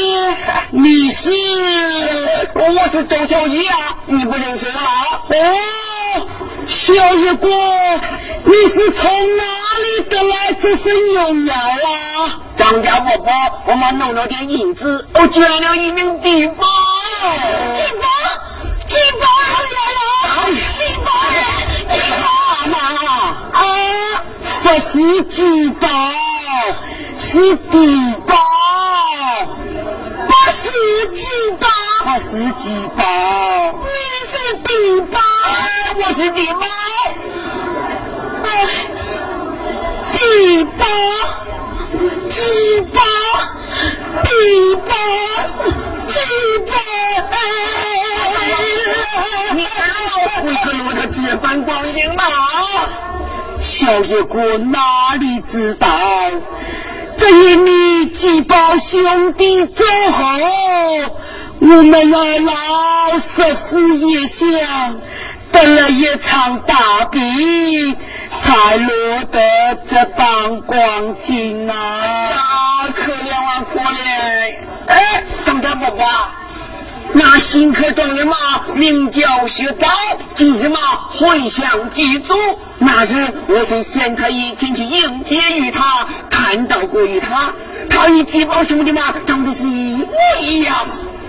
[0.00, 0.36] 你呢。
[0.70, 1.30] 你是？
[2.54, 3.76] 我是周小姨啊，
[4.06, 5.20] 你不认识了啊？
[5.28, 6.26] 哦，
[6.68, 7.48] 小野哥，
[8.44, 12.40] 你是从哪里得来这身荣耀啊？
[12.58, 13.32] 张家伯伯，
[13.64, 16.56] 我们弄了点银子，我捐了一名地方。
[17.74, 18.06] 金宝，
[18.86, 19.26] 金宝
[19.64, 20.02] 来了，
[20.74, 21.10] 金宝，
[21.88, 22.26] 金宝
[22.70, 22.76] 妈
[23.58, 24.22] 啊，
[24.62, 25.88] 不是金宝，
[27.16, 28.36] 是地宝，
[30.26, 31.66] 不是金宝，
[32.04, 33.02] 不是金宝，
[34.64, 35.18] 地宝，
[35.96, 36.60] 我是地宝。
[38.44, 38.46] 哎，
[40.12, 40.84] 地宝，
[42.28, 43.00] 地宝，
[44.22, 44.28] 地
[44.76, 44.90] 宝，
[46.06, 46.12] 地
[46.66, 46.72] 宝，
[47.30, 47.36] 哎，
[49.54, 49.70] 你老
[50.42, 52.22] 会跟我的这般光景吗？
[53.60, 55.88] 小野哥哪里知道，
[57.18, 61.16] 这一年几宝兄弟走后，
[61.60, 64.46] 我们二老十四也想，
[65.50, 67.96] 得了一场大病，
[68.40, 69.40] 才落得
[69.88, 72.86] 这般光景啊！
[72.94, 74.54] 可怜啊，可怜！
[74.86, 76.06] 哎，张家伯伯，
[77.12, 78.36] 那新科状元嘛，
[78.76, 79.88] 名叫薛高，
[80.34, 80.78] 今日嘛
[81.10, 82.34] 回乡祭祖。
[82.78, 87.52] 那日我随县太医前去迎接于他，看到过于他，
[87.90, 90.06] 他与季宝兄弟嘛长得是一模
[90.40, 90.86] 一样。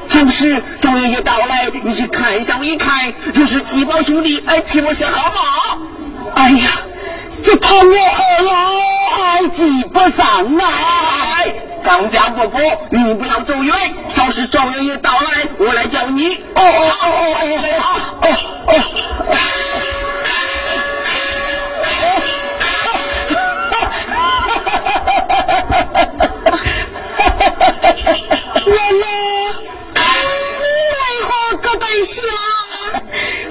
[0.10, 5.40] 就是状元一到来，你去看上一看，就是季宝兄弟，哎，岂不是好吗？
[6.36, 6.72] 哎呀，
[7.44, 8.52] 这怕我二老
[9.16, 10.26] 还记不上
[10.58, 11.46] 啊！
[11.84, 12.60] 张家伯伯，
[12.90, 13.74] 你不要走远，
[14.10, 16.36] 稍时状元一到来，我来叫你。
[16.56, 17.08] 哦哦哦
[17.42, 17.46] 哦
[18.22, 18.28] 哦哦
[18.68, 18.74] 哦！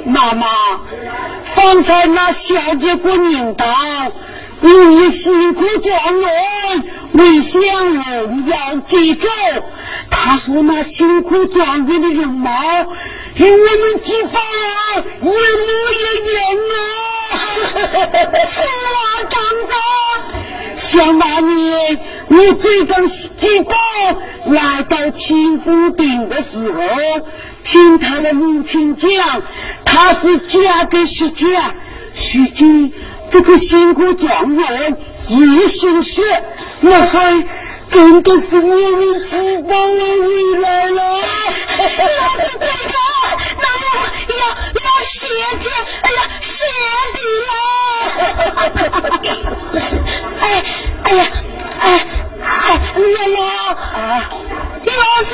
[0.05, 0.47] 妈妈，
[1.45, 3.67] 方才那小姐姑娘道，
[4.63, 6.31] 有一辛苦状元
[7.13, 7.61] 为享
[7.95, 9.29] 荣耀祭祖。
[10.11, 12.51] 他说那辛苦状元的容貌
[13.35, 16.03] 与我们几房儿一模一
[16.35, 16.43] 样
[16.73, 17.33] 啊！
[18.49, 19.33] 此话当
[19.69, 19.73] 真？
[20.79, 23.75] 想那年我追跟几宝
[24.47, 26.81] 来到清风顶的时候。
[27.65, 29.11] 听他的母亲讲，
[29.85, 31.75] 他是嫁给徐家，
[32.15, 32.65] 徐家
[33.29, 34.97] 这个辛苦状元
[35.29, 36.23] 一心血，
[36.81, 37.45] 那还
[37.91, 41.01] 真的是我们知道我回来了。
[41.79, 41.83] 那
[42.45, 42.95] 是这个，
[43.61, 43.91] 那我
[44.35, 44.41] 要
[44.83, 45.17] 要谢
[45.59, 45.67] 天，
[46.03, 46.67] 哎呀，谢
[47.15, 47.51] 地了。
[50.41, 50.43] 哎
[51.05, 51.21] 哎呀，
[51.81, 51.85] 哎
[52.43, 52.47] 哎，
[52.97, 53.39] 姥姥
[53.75, 54.31] 啊，
[54.85, 54.93] 要
[55.25, 55.31] 是。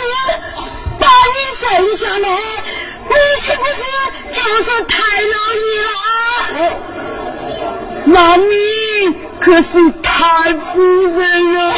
[0.97, 1.63] 把你生
[1.97, 2.29] 下来，
[3.09, 3.81] 你岂不是
[4.31, 6.09] 就是太老爷了啊？
[8.07, 8.53] 那你
[9.41, 11.73] 可是太夫人了。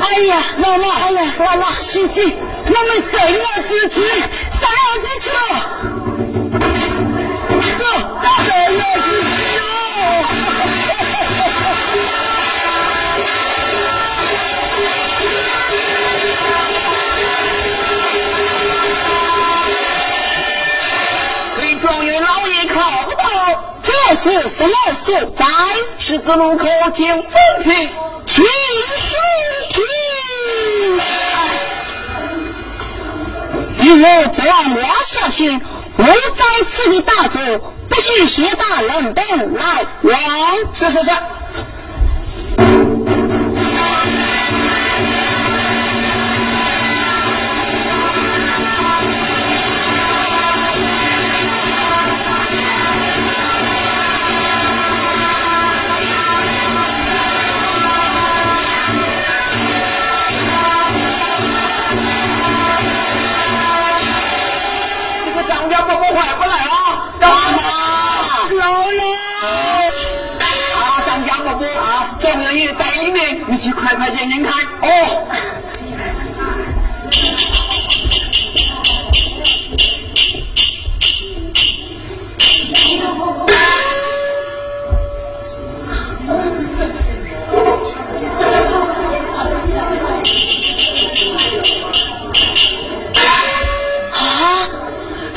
[0.00, 5.30] 哎呀，妈妈，哎呀，完了，书记，我们生儿之气，生儿之气
[24.24, 25.44] 是什么所在？
[25.98, 27.30] 十字路口见分
[27.62, 27.92] 平，
[28.24, 29.18] 请收
[29.68, 29.84] 听。
[33.82, 35.50] 与我转往下去，
[35.98, 37.58] 我在此地打坐，
[37.90, 40.16] 不许携大人等来往。
[40.72, 41.10] 是是是。
[73.84, 74.50] 快快认认看
[74.80, 74.86] 哦。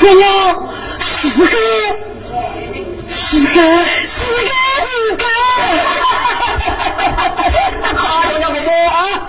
[0.00, 0.24] 姥姥，
[1.00, 1.52] 四个，
[3.06, 3.58] 四个，
[4.08, 4.48] 四个，
[4.88, 5.37] 四个，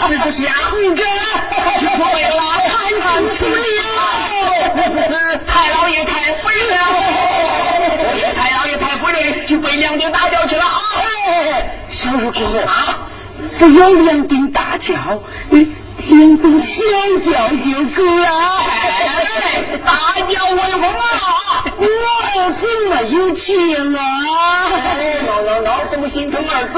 [0.08, 0.54] 是不是啊？
[0.72, 1.04] 四个，
[1.80, 3.62] 听错了，看清楚了，
[4.76, 5.10] 我不是
[5.46, 6.74] 太老爷太夫人了，
[8.36, 10.82] 太老爷太夫人就被两顶打掉去了啊！
[11.90, 12.98] 小日过后啊，
[13.60, 14.94] 不要两顶大轿，
[16.08, 16.82] 两顶小
[17.24, 17.66] 叫就
[17.96, 18.26] 够了。
[19.86, 19.92] 大
[20.28, 21.64] 叫威风啊！
[21.78, 21.86] 我
[22.42, 23.58] 儿子没有钱
[23.96, 24.00] 啊！
[25.28, 26.74] 老老老，这么心疼儿子？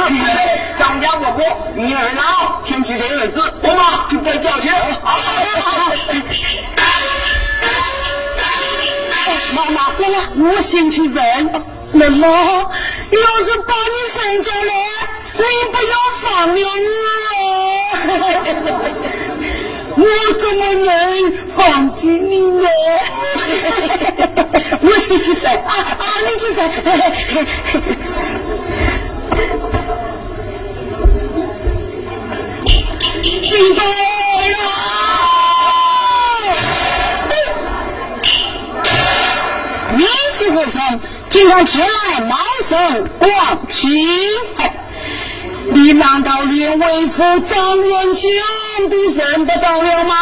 [0.78, 1.42] 张家我不，
[1.80, 4.70] 你儿老先去认儿子，我妈就不叫去。
[9.54, 10.16] 妈妈，妈妈，
[10.52, 11.52] 我先去认。
[11.94, 14.72] 妈妈，要是把你生下来，
[15.42, 16.64] 你不要放了我。
[20.02, 20.06] 我
[20.40, 20.90] 怎么能
[21.48, 22.68] 放弃你呢？
[24.84, 26.06] 我先去睡啊啊！
[26.26, 26.60] 你去生。
[33.50, 33.88] 金宝呀！
[40.42, 40.82] 学生，
[41.30, 42.36] 今天前来冒
[42.68, 43.30] 生光
[43.70, 43.90] 亲。
[45.70, 48.30] 你难道连为父张元兄
[48.90, 50.16] 都认不到了吗？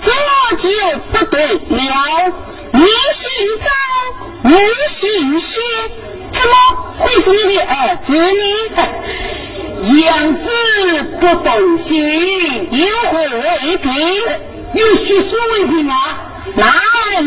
[0.00, 0.10] 这
[0.56, 0.68] 就
[1.12, 2.32] 不对了。
[2.72, 2.80] 你
[3.12, 3.30] 姓
[3.60, 5.60] 张，我姓薛，
[6.30, 6.54] 怎么
[6.98, 8.22] 会是你的儿子呢？
[10.00, 10.50] 养子
[11.20, 13.92] 不懂行，有何为凭？
[14.74, 15.94] 有学书为凭啊！
[16.54, 16.72] 拿来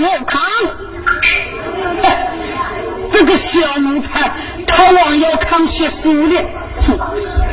[0.01, 0.41] 我看。
[3.11, 4.31] 这个小奴才，
[4.67, 6.37] 他枉要看学书呢。
[6.87, 6.97] 哼，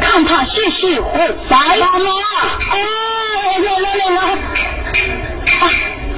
[0.02, 1.04] 看他学习和
[1.48, 2.10] 塞妈妈，
[2.70, 4.20] 哎，来来来来，
[5.60, 5.70] 啊，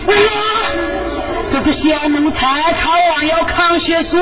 [0.08, 0.30] 哎呀，
[1.52, 4.18] 这个小奴才，他枉要看学书。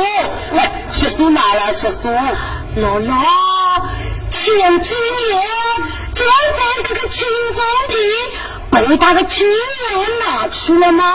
[0.53, 2.09] 来，学书拿来，学书。
[2.77, 3.83] 姥姥，
[4.29, 5.43] 前几年
[6.15, 6.33] 就在
[6.89, 7.97] 这个清风亭
[8.71, 11.15] 被那个青年拿去了吗？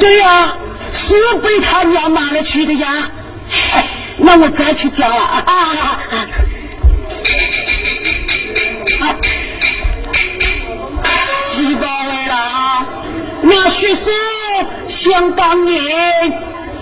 [0.00, 0.56] 对呀，
[0.92, 3.10] 是被他娘拿了去的呀。
[3.72, 6.00] 哎，那我再去讲啊啊！
[11.48, 12.86] 几宝为郎，
[13.42, 14.10] 那学书
[14.88, 15.80] 想当年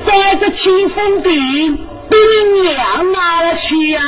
[0.07, 1.77] 在这清风顶
[2.09, 4.01] 被你娘拿了去呀。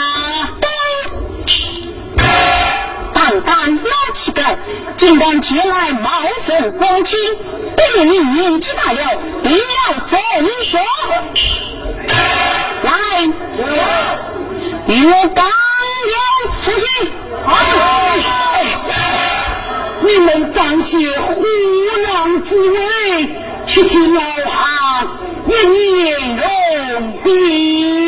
[3.13, 4.57] 胆敢老乞丐，
[4.97, 6.11] 竟敢前来冒
[6.45, 7.19] 生光亲，
[7.77, 8.99] 不你年纪大了，
[9.43, 10.81] 定要做一说。
[13.17, 13.23] 来，
[14.89, 16.17] 与我刚要
[16.63, 16.87] 出去。
[20.03, 21.43] 你们暂且虎
[22.05, 22.77] 狼之威，
[23.67, 25.09] 去替老汉
[25.47, 28.06] 一年容兵。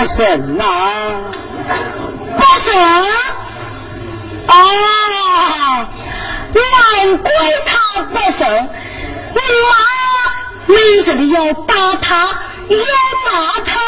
[0.00, 0.64] 不生呐，
[2.38, 2.72] 不生
[4.46, 4.56] 啊！
[6.54, 7.30] 难怪
[7.66, 8.68] 他不生，
[9.34, 12.16] 你妈为什么要打他，
[12.70, 12.78] 要
[13.26, 13.78] 骂他，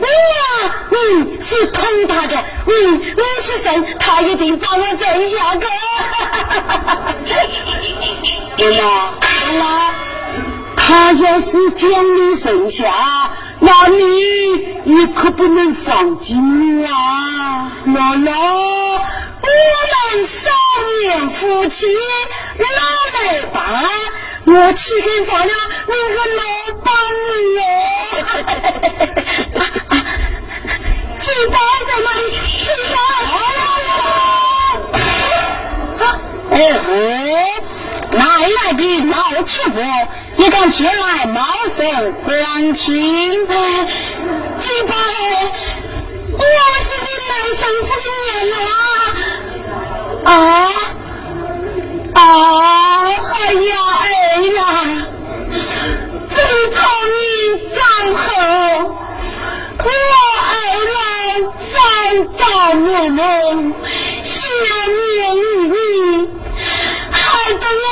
[0.00, 2.34] 你呀，嗯，是疼他的，
[2.66, 5.68] 嗯，我去生，他一定把我生下个。
[8.58, 8.90] 妈妈，
[9.20, 9.94] 妈妈，
[10.76, 13.30] 他要是将你生下。
[13.60, 16.34] 那你你可不能放弃
[16.84, 17.72] 啊！
[17.86, 18.30] 姥姥，
[19.42, 19.48] 我
[19.92, 20.50] 们少
[21.00, 21.86] 年夫妻
[22.58, 22.66] 老
[23.14, 23.18] 来
[23.52, 23.58] 伴，
[24.46, 25.52] 我岂肯放了
[25.86, 26.42] 你个老
[26.84, 27.10] 伴儿
[27.56, 27.60] 哟？
[31.18, 31.54] 鸡包
[31.86, 32.22] 在哪里？
[32.62, 32.96] 鸡包！
[36.00, 36.06] 哦，
[38.12, 39.82] 哪来的老七婆？
[40.36, 41.42] 也敢前来冒
[41.76, 43.46] 生还亲？
[43.46, 44.94] 几百，
[46.32, 48.04] 我是你南生夫的
[48.46, 48.52] 娘
[50.24, 50.30] 啊！
[50.32, 50.32] 啊
[52.14, 52.20] 啊！
[53.08, 53.70] 哎呀
[54.00, 54.04] 哎
[54.56, 54.60] 呀！
[56.28, 56.34] 自
[56.70, 56.76] 从
[57.14, 57.18] 你
[57.68, 57.76] 走
[58.14, 58.20] 后，
[59.84, 59.86] 我
[60.44, 60.52] 二
[60.94, 60.96] 老
[61.72, 61.76] 朝
[62.36, 62.40] 朝
[62.74, 63.20] 暮暮，
[64.22, 64.36] 想
[64.96, 65.72] 念于你，
[67.38, 67.86] 害得我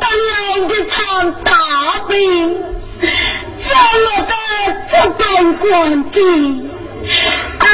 [0.00, 0.32] 得了
[0.68, 1.52] 一场大。
[2.08, 2.16] 病，
[3.00, 3.70] 怎
[4.02, 4.32] 么得
[4.90, 6.70] 这般光景？
[7.58, 7.64] 哎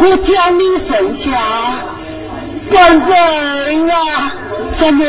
[0.00, 1.30] 我叫你圣下，
[2.70, 4.32] 不认啊！
[4.72, 5.04] 什么？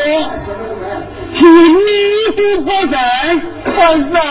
[1.34, 1.90] 连你
[2.36, 2.98] 都不认？
[3.64, 3.70] 不
[4.12, 4.22] 认？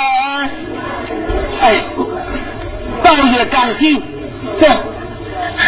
[1.62, 1.64] 哎，
[3.02, 4.02] 倒也干净，
[4.58, 4.66] 走，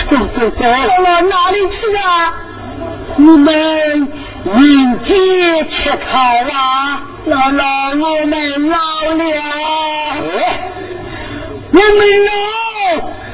[0.08, 2.34] 走走走，往哪里去啊？
[3.16, 4.08] 我们
[4.44, 7.02] 迎接乞讨啊！
[7.28, 7.62] 姥姥，
[8.00, 9.24] 我们老了，
[11.72, 12.30] 我们老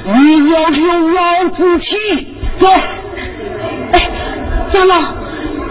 [0.06, 1.96] 也要有老之气。
[2.58, 2.66] 走，
[3.92, 4.10] 哎，
[4.72, 5.12] 姥姥，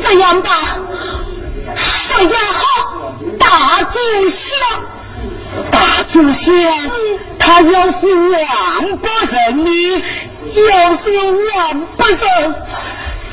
[0.04, 0.78] 这样吧，
[1.76, 4.58] 说也好，大祖先，
[5.72, 6.92] 大祖先，
[7.40, 10.04] 他要是万不认你，
[10.54, 12.20] 要是万不认。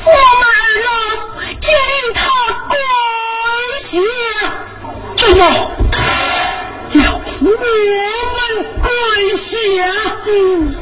[0.05, 0.89] 我们二老
[1.59, 2.21] 就与他
[2.69, 2.73] 跪
[3.79, 3.91] 下，
[5.17, 5.41] 怎么
[6.91, 6.95] 叫
[7.39, 9.53] 我们跪下？
[10.27, 10.75] 嗯，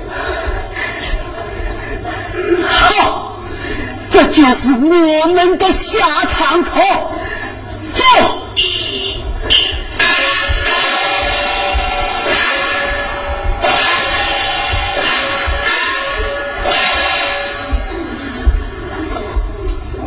[2.67, 3.39] 好，
[4.11, 6.79] 这就是我们的下场口。
[7.93, 8.03] 走。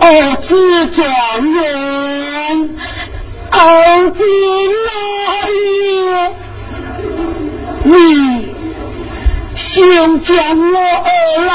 [0.01, 1.06] 儿子状
[1.51, 2.76] 元，
[3.51, 4.22] 儿子
[4.85, 4.90] 来
[5.81, 6.35] 也，
[7.86, 8.48] 你
[9.55, 10.36] 先将
[10.73, 11.11] 我二
[11.44, 11.52] 老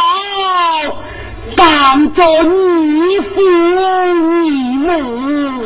[1.56, 5.64] 当做你父你母，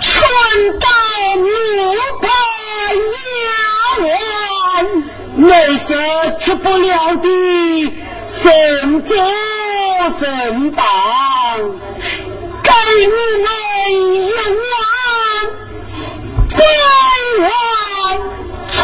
[0.00, 0.10] 全
[0.80, 0.88] 改
[1.36, 1.46] 奴
[2.22, 2.26] 仆，
[3.44, 3.48] 丫
[4.00, 4.08] 鬟，
[5.36, 5.94] 那些
[6.38, 7.28] 吃不了的，
[8.42, 9.14] 剩酒
[10.18, 10.82] 剩饭，
[12.62, 12.70] 给
[13.06, 13.12] 我
[13.90, 13.92] 一
[14.32, 14.72] 碗，
[16.48, 16.56] 再。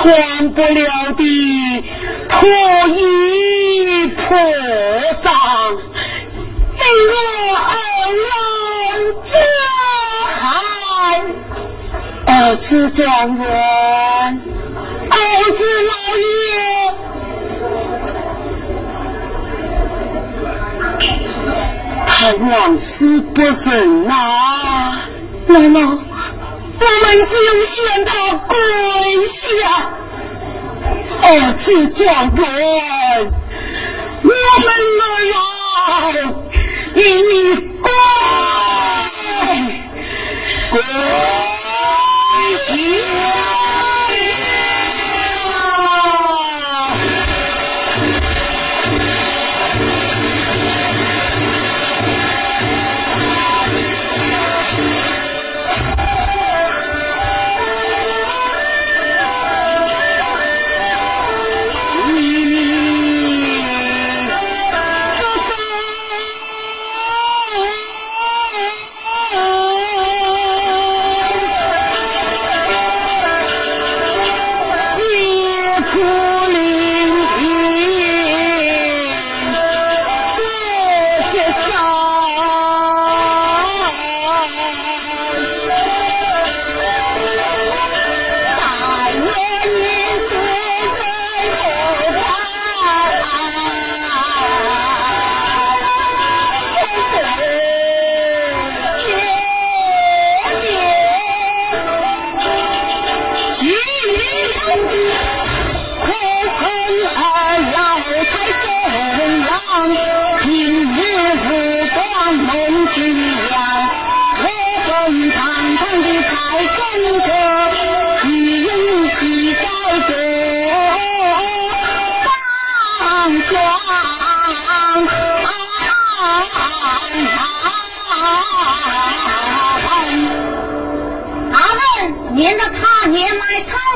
[0.02, 1.84] 穿不了的
[2.28, 2.48] 破
[2.88, 4.36] 衣破
[5.12, 5.24] 裳，
[6.76, 7.14] 给我
[7.56, 7.72] 二
[8.24, 8.32] 老
[9.24, 9.28] 子
[10.36, 10.42] 喊
[12.26, 13.04] 儿子状
[13.38, 13.42] 元，
[15.10, 15.16] 儿
[15.56, 16.24] 子老爷。
[22.06, 22.10] 他
[22.40, 24.12] 往死不认呐！
[25.48, 25.98] 姥姥，
[26.80, 28.12] 我们只有向他
[28.46, 28.52] 跪
[29.26, 29.42] 下。
[31.22, 32.44] 儿子状元，
[34.22, 34.68] 我们
[34.98, 35.02] 二
[35.32, 35.36] 老
[36.94, 37.32] 与你
[37.80, 37.88] 跪
[40.70, 40.74] 跪
[42.76, 43.63] 下。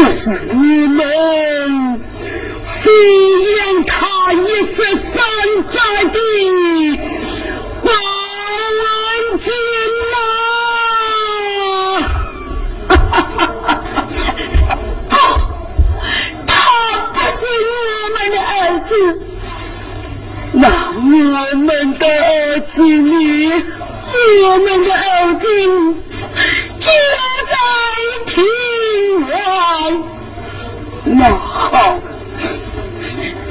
[0.00, 1.04] 这是你们
[2.64, 2.88] 抚
[3.58, 5.20] 养他一生山
[5.68, 6.16] 寨的
[7.82, 7.90] 报
[8.84, 9.52] 恩金
[10.12, 10.16] 呐！
[16.46, 16.48] 他
[17.12, 17.36] 不是
[17.74, 17.76] 我
[18.14, 18.54] 们的儿
[18.84, 18.90] 子，
[20.52, 20.62] 那
[20.94, 21.02] 我
[21.56, 21.66] 们
[21.98, 23.12] 的儿子呢？
[24.44, 25.44] 我们的儿子
[31.18, 31.98] 那好，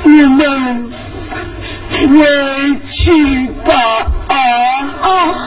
[0.06, 0.90] 你们
[1.92, 4.08] 回去吧。
[5.02, 5.47] 啊！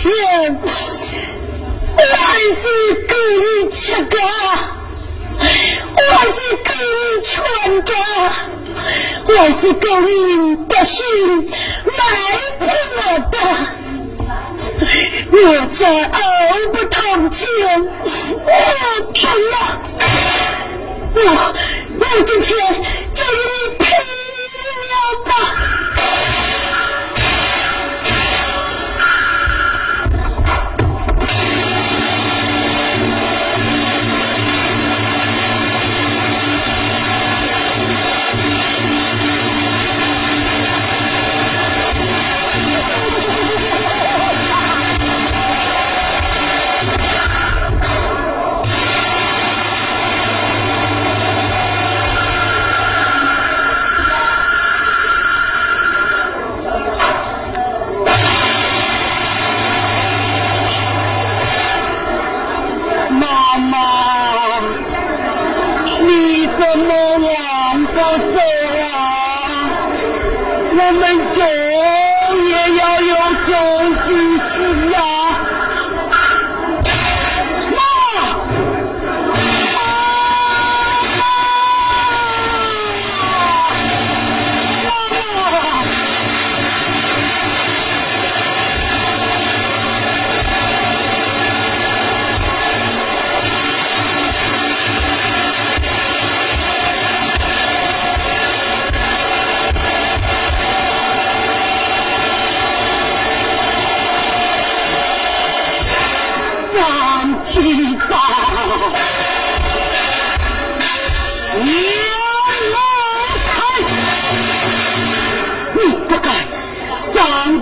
[0.00, 0.10] 钱，
[1.94, 2.00] 我
[2.56, 2.64] 是
[3.06, 3.14] 给
[3.44, 4.16] 你吃个，
[5.38, 5.44] 我
[6.32, 7.36] 是给你穿
[7.82, 7.92] 个，
[9.26, 10.96] 我是给你的心
[11.84, 11.92] 买
[12.58, 12.64] 不
[12.96, 12.98] 我
[13.28, 13.36] 的。
[15.32, 15.36] 我
[15.76, 16.18] 这二
[16.72, 17.46] 不谈钱，
[18.02, 18.50] 我
[19.12, 19.20] 不
[19.52, 19.52] 要，
[21.14, 21.18] 我
[21.98, 22.48] 我今天
[23.12, 23.22] 就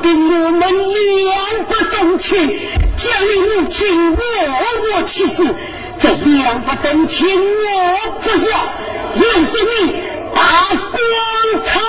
[0.02, 0.14] 跟
[0.44, 2.36] 我们两不动情，
[2.96, 4.18] 将你母亲我
[4.96, 5.44] 我其死，
[6.00, 8.50] 这两不动情我不要，
[9.16, 9.52] 用着
[9.82, 9.92] 你
[10.34, 10.40] 打
[10.90, 11.80] 光彩